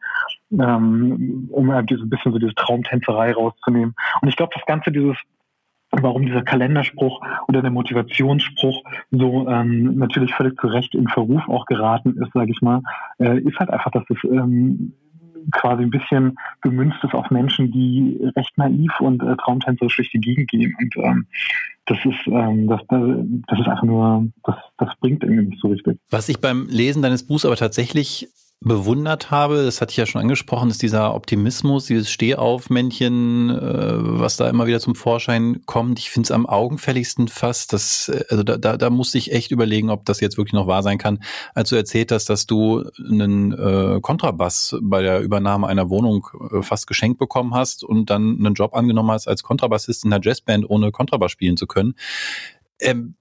[0.60, 3.94] ähm, um halt ein bisschen so diese Traumtänzerei rauszunehmen.
[4.20, 5.16] Und ich glaube, das Ganze, dieses
[6.02, 11.66] warum dieser Kalenderspruch oder der Motivationsspruch so ähm, natürlich völlig zu Recht in Verruf auch
[11.66, 12.82] geraten ist, sage ich mal,
[13.18, 14.94] äh, ist halt einfach, dass es ähm,
[15.52, 20.20] quasi ein bisschen gemünzt ist auf Menschen, die recht naiv und äh, traumtänzerisch durch die
[20.20, 20.74] Gegend gehen.
[20.80, 21.26] Und ähm,
[21.86, 25.98] das ist, ähm, das, das ist einfach nur, das, das bringt irgendwie nicht so richtig.
[26.10, 28.28] Was ich beim Lesen deines Buchs aber tatsächlich
[28.60, 34.38] bewundert habe, das hatte ich ja schon angesprochen, ist dieser Optimismus, dieses Stehaufmännchen, äh, was
[34.38, 35.98] da immer wieder zum Vorschein kommt.
[35.98, 39.50] Ich finde es am augenfälligsten fast, dass, äh, also da, da, da musste ich echt
[39.50, 41.22] überlegen, ob das jetzt wirklich noch wahr sein kann.
[41.54, 46.62] Als du erzählt hast, dass du einen äh, Kontrabass bei der Übernahme einer Wohnung äh,
[46.62, 50.68] fast geschenkt bekommen hast und dann einen Job angenommen hast als Kontrabassist in einer Jazzband,
[50.68, 51.94] ohne Kontrabass spielen zu können.
[52.80, 53.16] Ähm,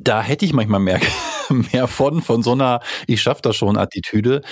[0.00, 1.00] da hätte ich manchmal mehr,
[1.72, 4.42] mehr von, von so einer Ich schaff das schon Attitüde.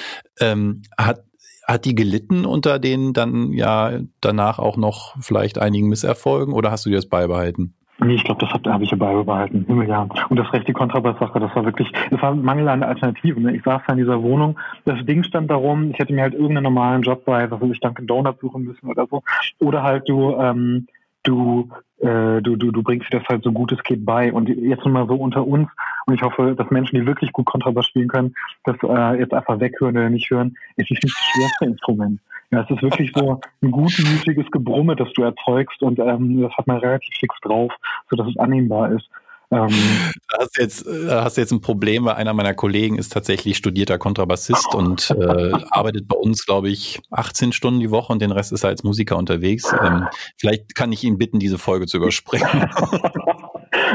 [0.41, 1.25] Ähm, hat,
[1.67, 6.85] hat die gelitten unter den dann ja danach auch noch vielleicht einigen Misserfolgen oder hast
[6.87, 7.75] du dir das beibehalten?
[8.01, 9.67] Nee, ich glaube, das habe hab ich ja beibehalten.
[9.89, 10.09] Ja.
[10.29, 13.45] Und das recht die Kontrabasssache, das war wirklich, das war Mangel an Alternativen.
[13.45, 13.57] Ne?
[13.57, 16.65] Ich saß da in dieser Wohnung, das Ding stand darum, ich hätte mir halt irgendeinen
[16.65, 19.23] normalen Job bei, was weiß ich, Dunkin' Donuts suchen müssen oder so.
[19.61, 20.89] Oder halt du, ähm,
[21.23, 21.71] du,
[22.05, 24.33] äh, du, du, du bringst dir das halt so gut es geht bei.
[24.33, 25.69] Und jetzt mal so unter uns,
[26.07, 29.59] und ich hoffe, dass Menschen, die wirklich gut Kontrabass spielen können, das äh, jetzt einfach
[29.59, 32.21] weghören oder nicht hören, es ist nicht das schwerste Instrument.
[32.51, 36.67] Ja, es ist wirklich so ein gutmütiges Gebrumme, das du erzeugst und ähm, das hat
[36.67, 37.73] man relativ fix drauf,
[38.11, 39.09] sodass es annehmbar ist.
[39.55, 43.57] Ähm, da hast jetzt, da hast jetzt ein Problem, weil einer meiner Kollegen ist tatsächlich
[43.57, 48.33] studierter Kontrabassist und äh, arbeitet bei uns, glaube ich, 18 Stunden die Woche und den
[48.33, 49.73] Rest ist er als Musiker unterwegs.
[49.83, 52.71] Ähm, vielleicht kann ich ihn bitten, diese Folge zu überspringen.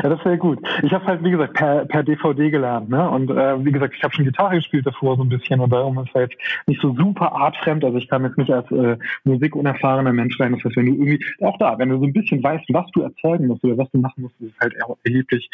[0.03, 0.59] Ja, das wäre gut.
[0.83, 2.89] Ich habe halt, wie gesagt, per, per DVD gelernt.
[2.89, 3.09] Ne?
[3.09, 5.97] Und äh, wie gesagt, ich habe schon Gitarre gespielt davor so ein bisschen und darum
[5.99, 6.33] ist halt
[6.67, 7.83] nicht so super artfremd.
[7.83, 10.53] Also ich kam jetzt nicht als äh, musikunerfahrener Mensch rein.
[10.53, 13.01] Das heißt, wenn du irgendwie, auch da, wenn du so ein bisschen weißt, was du
[13.01, 15.49] erzeugen musst oder was du machen musst, ist es halt erheblich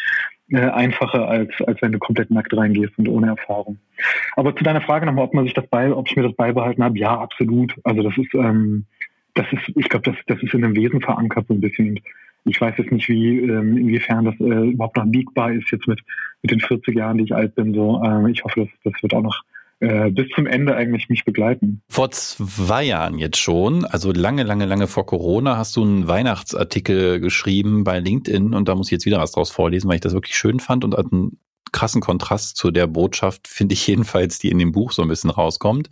[0.50, 3.78] äh, einfacher, als, als wenn du komplett nackt reingehst und ohne Erfahrung.
[4.36, 6.84] Aber zu deiner Frage nochmal, ob man sich das bei, ob ich mir das beibehalten
[6.84, 7.74] habe, ja, absolut.
[7.84, 8.84] Also das ist, ähm,
[9.34, 12.00] das ist, ich glaube, das, das ist in dem Wesen verankert so ein bisschen.
[12.46, 16.00] Ich weiß jetzt nicht, wie ähm, inwiefern das äh, überhaupt noch biegbar ist jetzt mit,
[16.42, 17.74] mit den 40 Jahren, die ich alt bin.
[17.74, 19.42] So, äh, ich hoffe, das, das wird auch noch
[19.80, 21.82] äh, bis zum Ende eigentlich mich begleiten.
[21.88, 27.20] Vor zwei Jahren jetzt schon, also lange, lange, lange vor Corona, hast du einen Weihnachtsartikel
[27.20, 30.14] geschrieben bei LinkedIn und da muss ich jetzt wieder was draus vorlesen, weil ich das
[30.14, 31.38] wirklich schön fand und einen
[31.76, 35.28] krassen Kontrast zu der Botschaft, finde ich jedenfalls, die in dem Buch so ein bisschen
[35.28, 35.90] rauskommt.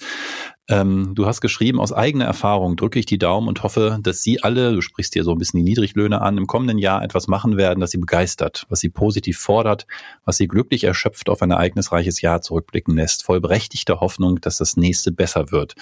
[0.66, 4.42] Ähm, du hast geschrieben, aus eigener Erfahrung drücke ich die Daumen und hoffe, dass Sie
[4.42, 7.58] alle, du sprichst hier so ein bisschen die Niedriglöhne an, im kommenden Jahr etwas machen
[7.58, 9.86] werden, das Sie begeistert, was Sie positiv fordert,
[10.24, 14.78] was Sie glücklich erschöpft auf ein ereignisreiches Jahr zurückblicken lässt, voll berechtigter Hoffnung, dass das
[14.78, 15.74] nächste besser wird.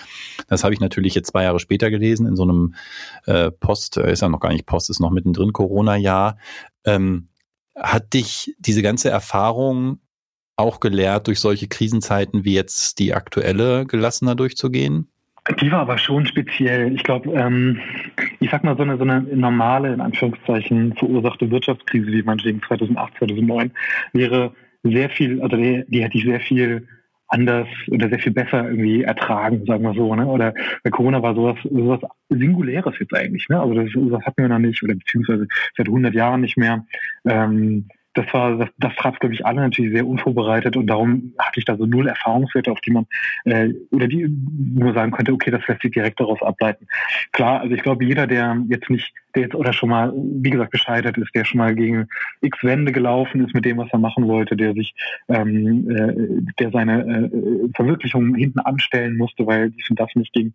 [0.48, 2.74] Das habe ich natürlich jetzt zwei Jahre später gelesen, in so einem
[3.26, 6.38] äh, Post, äh, ist ja noch gar nicht Post, ist noch mittendrin Corona-Jahr.
[6.84, 7.28] Ähm,
[7.74, 9.98] hat dich diese ganze Erfahrung
[10.56, 15.08] auch gelehrt, durch solche Krisenzeiten wie jetzt die aktuelle gelassener durchzugehen?
[15.60, 16.94] Die war aber schon speziell.
[16.94, 17.80] Ich glaube, ähm,
[18.38, 23.14] ich sag mal, so eine, so eine normale, in Anführungszeichen, verursachte Wirtschaftskrise, wie meinetwegen 2008,
[23.18, 23.72] 2009,
[24.12, 24.52] wäre
[24.84, 26.86] sehr viel, also die, die hätte ich sehr viel
[27.32, 30.14] anders oder sehr viel besser irgendwie ertragen, sagen wir so.
[30.14, 30.26] Ne?
[30.26, 30.52] Oder
[30.84, 33.48] bei Corona war sowas, sowas Singuläres jetzt eigentlich.
[33.48, 33.58] Ne?
[33.58, 36.84] Also das, das hatten wir noch nicht oder beziehungsweise seit 100 Jahren nicht mehr.
[37.24, 41.58] Ähm, das war, das, das traf, glaube ich, alle natürlich sehr unvorbereitet und darum hatte
[41.58, 43.06] ich da so null Erfahrungswerte, auf die man
[43.44, 44.28] äh, oder die
[44.74, 46.86] nur sagen könnte, okay, das lässt sich direkt daraus ableiten.
[47.32, 50.72] Klar, also ich glaube, jeder, der jetzt nicht, der jetzt oder schon mal, wie gesagt,
[50.72, 52.06] gescheitert ist, der schon mal gegen
[52.42, 54.94] X Wände gelaufen ist mit dem, was er machen wollte, der sich,
[55.28, 60.52] ähm, äh, der seine äh, Verwirklichung hinten anstellen musste, weil dies und das nicht ging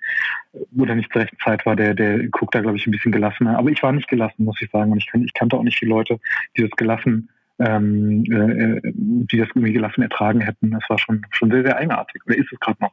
[0.78, 3.58] oder nicht zur rechten Zeit war, der, der guckt da, glaube ich, ein bisschen gelassener.
[3.58, 4.91] Aber ich war nicht gelassen, muss ich sagen.
[4.91, 6.20] Und ich, ich kannte auch nicht viele Leute,
[6.55, 7.30] die das gelassen
[7.60, 10.72] ähm, äh, die das irgendwie gelassen ertragen hätten.
[10.72, 12.22] Das war schon, schon sehr, sehr eigenartig.
[12.26, 12.91] Oder ist es gerade noch?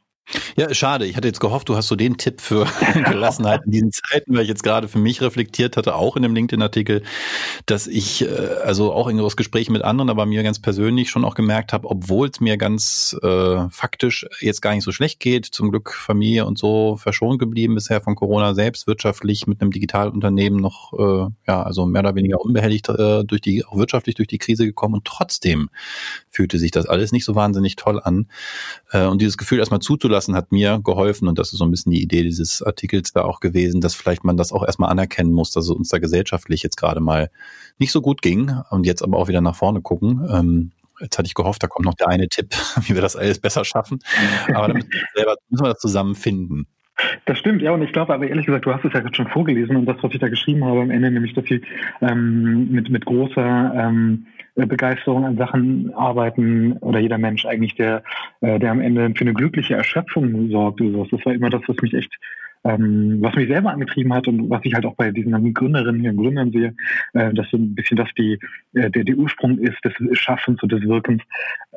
[0.56, 1.04] Ja, schade.
[1.06, 4.42] Ich hatte jetzt gehofft, du hast so den Tipp für Gelassenheit in diesen Zeiten, weil
[4.42, 7.02] ich jetzt gerade für mich reflektiert hatte, auch in dem LinkedIn-Artikel,
[7.66, 8.28] dass ich, äh,
[8.64, 11.88] also auch in aus Gesprächen mit anderen, aber mir ganz persönlich schon auch gemerkt habe,
[11.88, 16.46] obwohl es mir ganz äh, faktisch jetzt gar nicht so schlecht geht, zum Glück Familie
[16.46, 21.62] und so verschont geblieben bisher von Corona selbst, wirtschaftlich mit einem Digitalunternehmen noch, äh, ja,
[21.62, 25.04] also mehr oder weniger unbehelligt äh, durch die, auch wirtschaftlich durch die Krise gekommen und
[25.04, 25.68] trotzdem
[26.30, 28.28] fühlte sich das alles nicht so wahnsinnig toll an.
[28.90, 31.70] Äh, und dieses Gefühl erstmal zuzulassen, zulassen hat mir geholfen und das ist so ein
[31.72, 35.32] bisschen die Idee dieses Artikels da auch gewesen, dass vielleicht man das auch erstmal anerkennen
[35.32, 37.30] muss, dass es uns da gesellschaftlich jetzt gerade mal
[37.78, 40.24] nicht so gut ging und jetzt aber auch wieder nach vorne gucken.
[40.30, 42.50] Ähm, jetzt hatte ich gehofft, da kommt noch der eine Tipp,
[42.86, 43.98] wie wir das alles besser schaffen.
[44.54, 46.66] Aber dann müssen wir, selber, müssen wir das zusammen finden.
[47.26, 49.26] Das stimmt, ja, und ich glaube aber ehrlich gesagt, du hast es ja gerade schon
[49.26, 51.60] vorgelesen und das, was ich da geschrieben habe am Ende, nämlich, dass sie
[52.00, 58.02] ähm, mit, mit großer ähm, Begeisterung an Sachen arbeiten oder jeder Mensch eigentlich, der,
[58.40, 60.80] äh, der am Ende für eine glückliche Erschöpfung sorgt.
[60.80, 62.18] Das war immer das, was mich echt
[62.64, 66.16] ähm, was mich selber angetrieben hat und was ich halt auch bei diesen Gründerinnen und
[66.16, 66.74] Gründern sehe,
[67.12, 68.38] äh, dass so ein bisschen das die,
[68.72, 71.22] äh, der, der Ursprung ist des Schaffens und des Wirkens,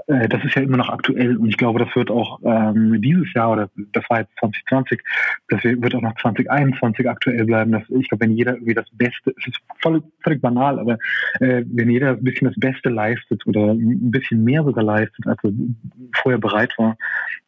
[0.07, 3.31] äh, das ist ja immer noch aktuell und ich glaube, das wird auch ähm, dieses
[3.33, 5.01] Jahr oder das war jetzt 2020,
[5.49, 7.73] das wird auch noch 2021 aktuell bleiben.
[7.73, 10.97] Dass, ich glaube, wenn jeder irgendwie das Beste, es ist voll, völlig banal, aber
[11.39, 15.43] äh, wenn jeder ein bisschen das Beste leistet oder ein bisschen mehr sogar leistet, als
[15.43, 15.51] er
[16.21, 16.97] vorher bereit war,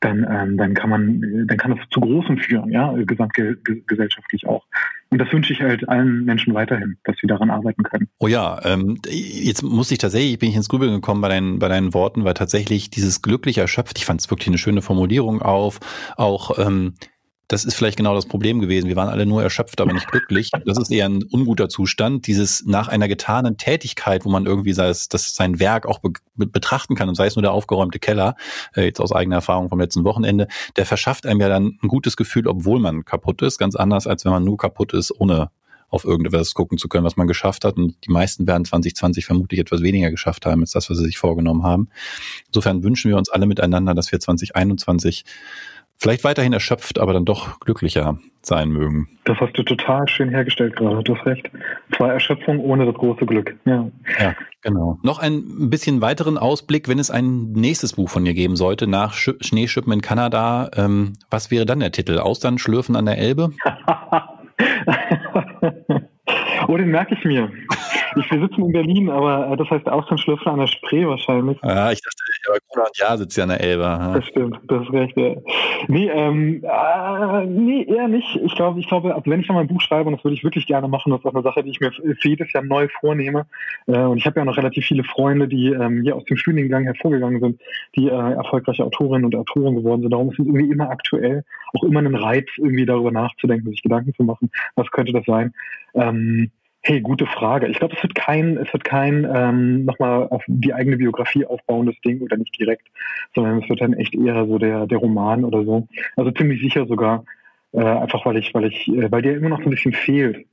[0.02, 4.66] dann, ähm, dann kann man, dann kann das zu Großem führen, ja, gesamt gesamtgesellschaftlich auch.
[5.12, 8.10] Und das wünsche ich halt allen Menschen weiterhin, dass sie daran arbeiten können.
[8.20, 11.68] Oh ja, ähm, jetzt muss ich tatsächlich, bin ich ins Grübeln gekommen bei deinen, bei
[11.68, 15.80] deinen Worten, weil tatsächlich dieses glücklich erschöpft, ich fand es wirklich eine schöne Formulierung auf,
[16.16, 16.94] auch ähm,
[17.50, 18.88] das ist vielleicht genau das Problem gewesen.
[18.88, 20.52] Wir waren alle nur erschöpft, aber nicht glücklich.
[20.66, 22.28] Das ist eher ein unguter Zustand.
[22.28, 26.96] Dieses nach einer getanen Tätigkeit, wo man irgendwie das, das sein Werk auch be betrachten
[26.96, 28.36] kann und sei es nur der aufgeräumte Keller,
[28.74, 30.48] äh, jetzt aus eigener Erfahrung vom letzten Wochenende,
[30.78, 33.58] der verschafft einem ja dann ein gutes Gefühl, obwohl man kaputt ist.
[33.58, 35.50] Ganz anders, als wenn man nur kaputt ist, ohne
[35.90, 37.78] auf irgendetwas gucken zu können, was man geschafft hat.
[37.78, 41.18] Und die meisten werden 2020 vermutlich etwas weniger geschafft haben als das, was sie sich
[41.18, 41.90] vorgenommen haben.
[42.48, 45.26] Insofern wünschen wir uns alle miteinander, dass wir 2021
[46.00, 49.10] vielleicht weiterhin erschöpft, aber dann doch glücklicher sein mögen.
[49.26, 51.50] Das hast du total schön hergestellt gerade, du hast recht.
[51.96, 53.56] Zwar Erschöpfung ohne das große Glück.
[53.66, 53.90] Ja.
[54.20, 54.98] ja, genau.
[55.04, 59.14] Noch ein bisschen weiteren Ausblick, wenn es ein nächstes Buch von dir geben sollte, nach
[59.14, 62.20] Sch Schneeschippen in Kanada, ähm, was wäre dann der Titel?
[62.20, 63.52] Austern schlürfen an der Elbe?
[66.68, 67.52] oh, den merke ich mir.
[68.16, 71.58] Ich, wir sitzen in Berlin, aber äh, das heißt Auslandschlüpfer an der Spree wahrscheinlich.
[71.64, 73.84] Ja, ich dachte, aber Konrad Ja sitzt ja an der Elbe.
[73.84, 74.14] Ja.
[74.14, 75.18] Das stimmt, das ist recht.
[75.18, 75.36] Ja.
[75.88, 78.36] Nee, ähm, äh, nee, eher nicht.
[78.44, 80.44] Ich glaube, ich glaube, also wenn ich mal ein Buch schreibe, und das würde ich
[80.44, 82.88] wirklich gerne machen, das ist auch eine Sache, die ich mir für jedes Jahr neu
[83.00, 83.46] vornehme.
[83.88, 86.84] Äh, und ich habe ja noch relativ viele Freunde, die ähm, hier aus dem Studiengang
[86.84, 87.62] hervorgegangen sind,
[87.96, 90.12] die äh, erfolgreiche Autorinnen und Autoren geworden sind.
[90.12, 91.44] Darum ist es irgendwie immer aktuell,
[91.74, 95.54] auch immer ein Reiz, irgendwie darüber nachzudenken, sich Gedanken zu machen, was könnte das sein.
[95.94, 96.52] Ähm,
[96.82, 97.68] Hey, gute Frage.
[97.68, 102.00] Ich glaube, es wird kein, es wird kein ähm, nochmal auf die eigene Biografie aufbauendes
[102.06, 102.88] Ding oder nicht direkt,
[103.36, 105.88] sondern es wird dann echt eher so der, der Roman oder so.
[106.16, 107.26] Also ziemlich sicher sogar,
[107.74, 110.46] äh, einfach weil ich, weil ich, äh, weil der immer noch so ein bisschen fehlt.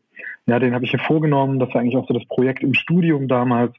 [0.46, 1.60] Ja, den habe ich mir vorgenommen.
[1.60, 3.74] Das war eigentlich auch so das Projekt im Studium damals.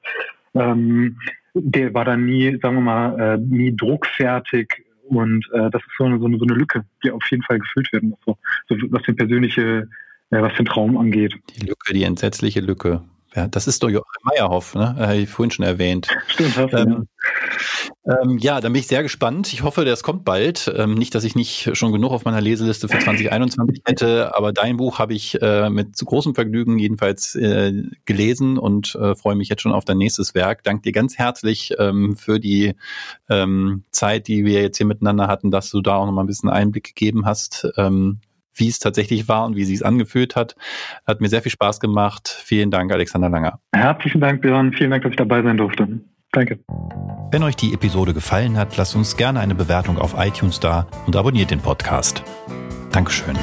[0.55, 1.17] Ähm,
[1.53, 6.05] der war dann nie, sagen wir mal, äh, nie druckfertig und äh, das ist so
[6.05, 8.37] eine, so eine, so eine Lücke, die auf jeden Fall gefüllt werden muss, so,
[8.69, 9.87] so was die persönliche
[10.31, 11.35] ja, was den Traum angeht.
[11.55, 13.03] Die Lücke, die entsetzliche Lücke.
[13.35, 14.95] Ja, das ist doch Joachim Meyerhoff, ne?
[14.95, 16.07] Habe ich vorhin schon erwähnt.
[16.27, 17.07] Stimmt, ähm,
[18.03, 18.21] ja.
[18.21, 19.51] Ähm, ja, dann bin ich sehr gespannt.
[19.51, 20.73] Ich hoffe, das kommt bald.
[20.75, 24.77] Ähm, nicht, dass ich nicht schon genug auf meiner Leseliste für 2021 hätte, aber dein
[24.77, 27.73] Buch habe ich äh, mit großem Vergnügen jedenfalls äh,
[28.05, 30.63] gelesen und äh, freue mich jetzt schon auf dein nächstes Werk.
[30.63, 32.75] Danke dir ganz herzlich ähm, für die
[33.29, 36.27] ähm, Zeit, die wir jetzt hier miteinander hatten, dass du da auch noch mal ein
[36.27, 37.67] bisschen Einblick gegeben hast.
[38.57, 40.55] Wie es tatsächlich war und wie sie es angefühlt hat.
[41.05, 42.27] Hat mir sehr viel Spaß gemacht.
[42.43, 43.59] Vielen Dank, Alexander Langer.
[43.73, 44.73] Herzlichen Dank, Björn.
[44.73, 45.87] Vielen Dank, dass ich dabei sein durfte.
[46.31, 46.59] Danke.
[47.31, 51.15] Wenn euch die Episode gefallen hat, lasst uns gerne eine Bewertung auf iTunes da und
[51.15, 52.23] abonniert den Podcast.
[52.91, 53.37] Dankeschön.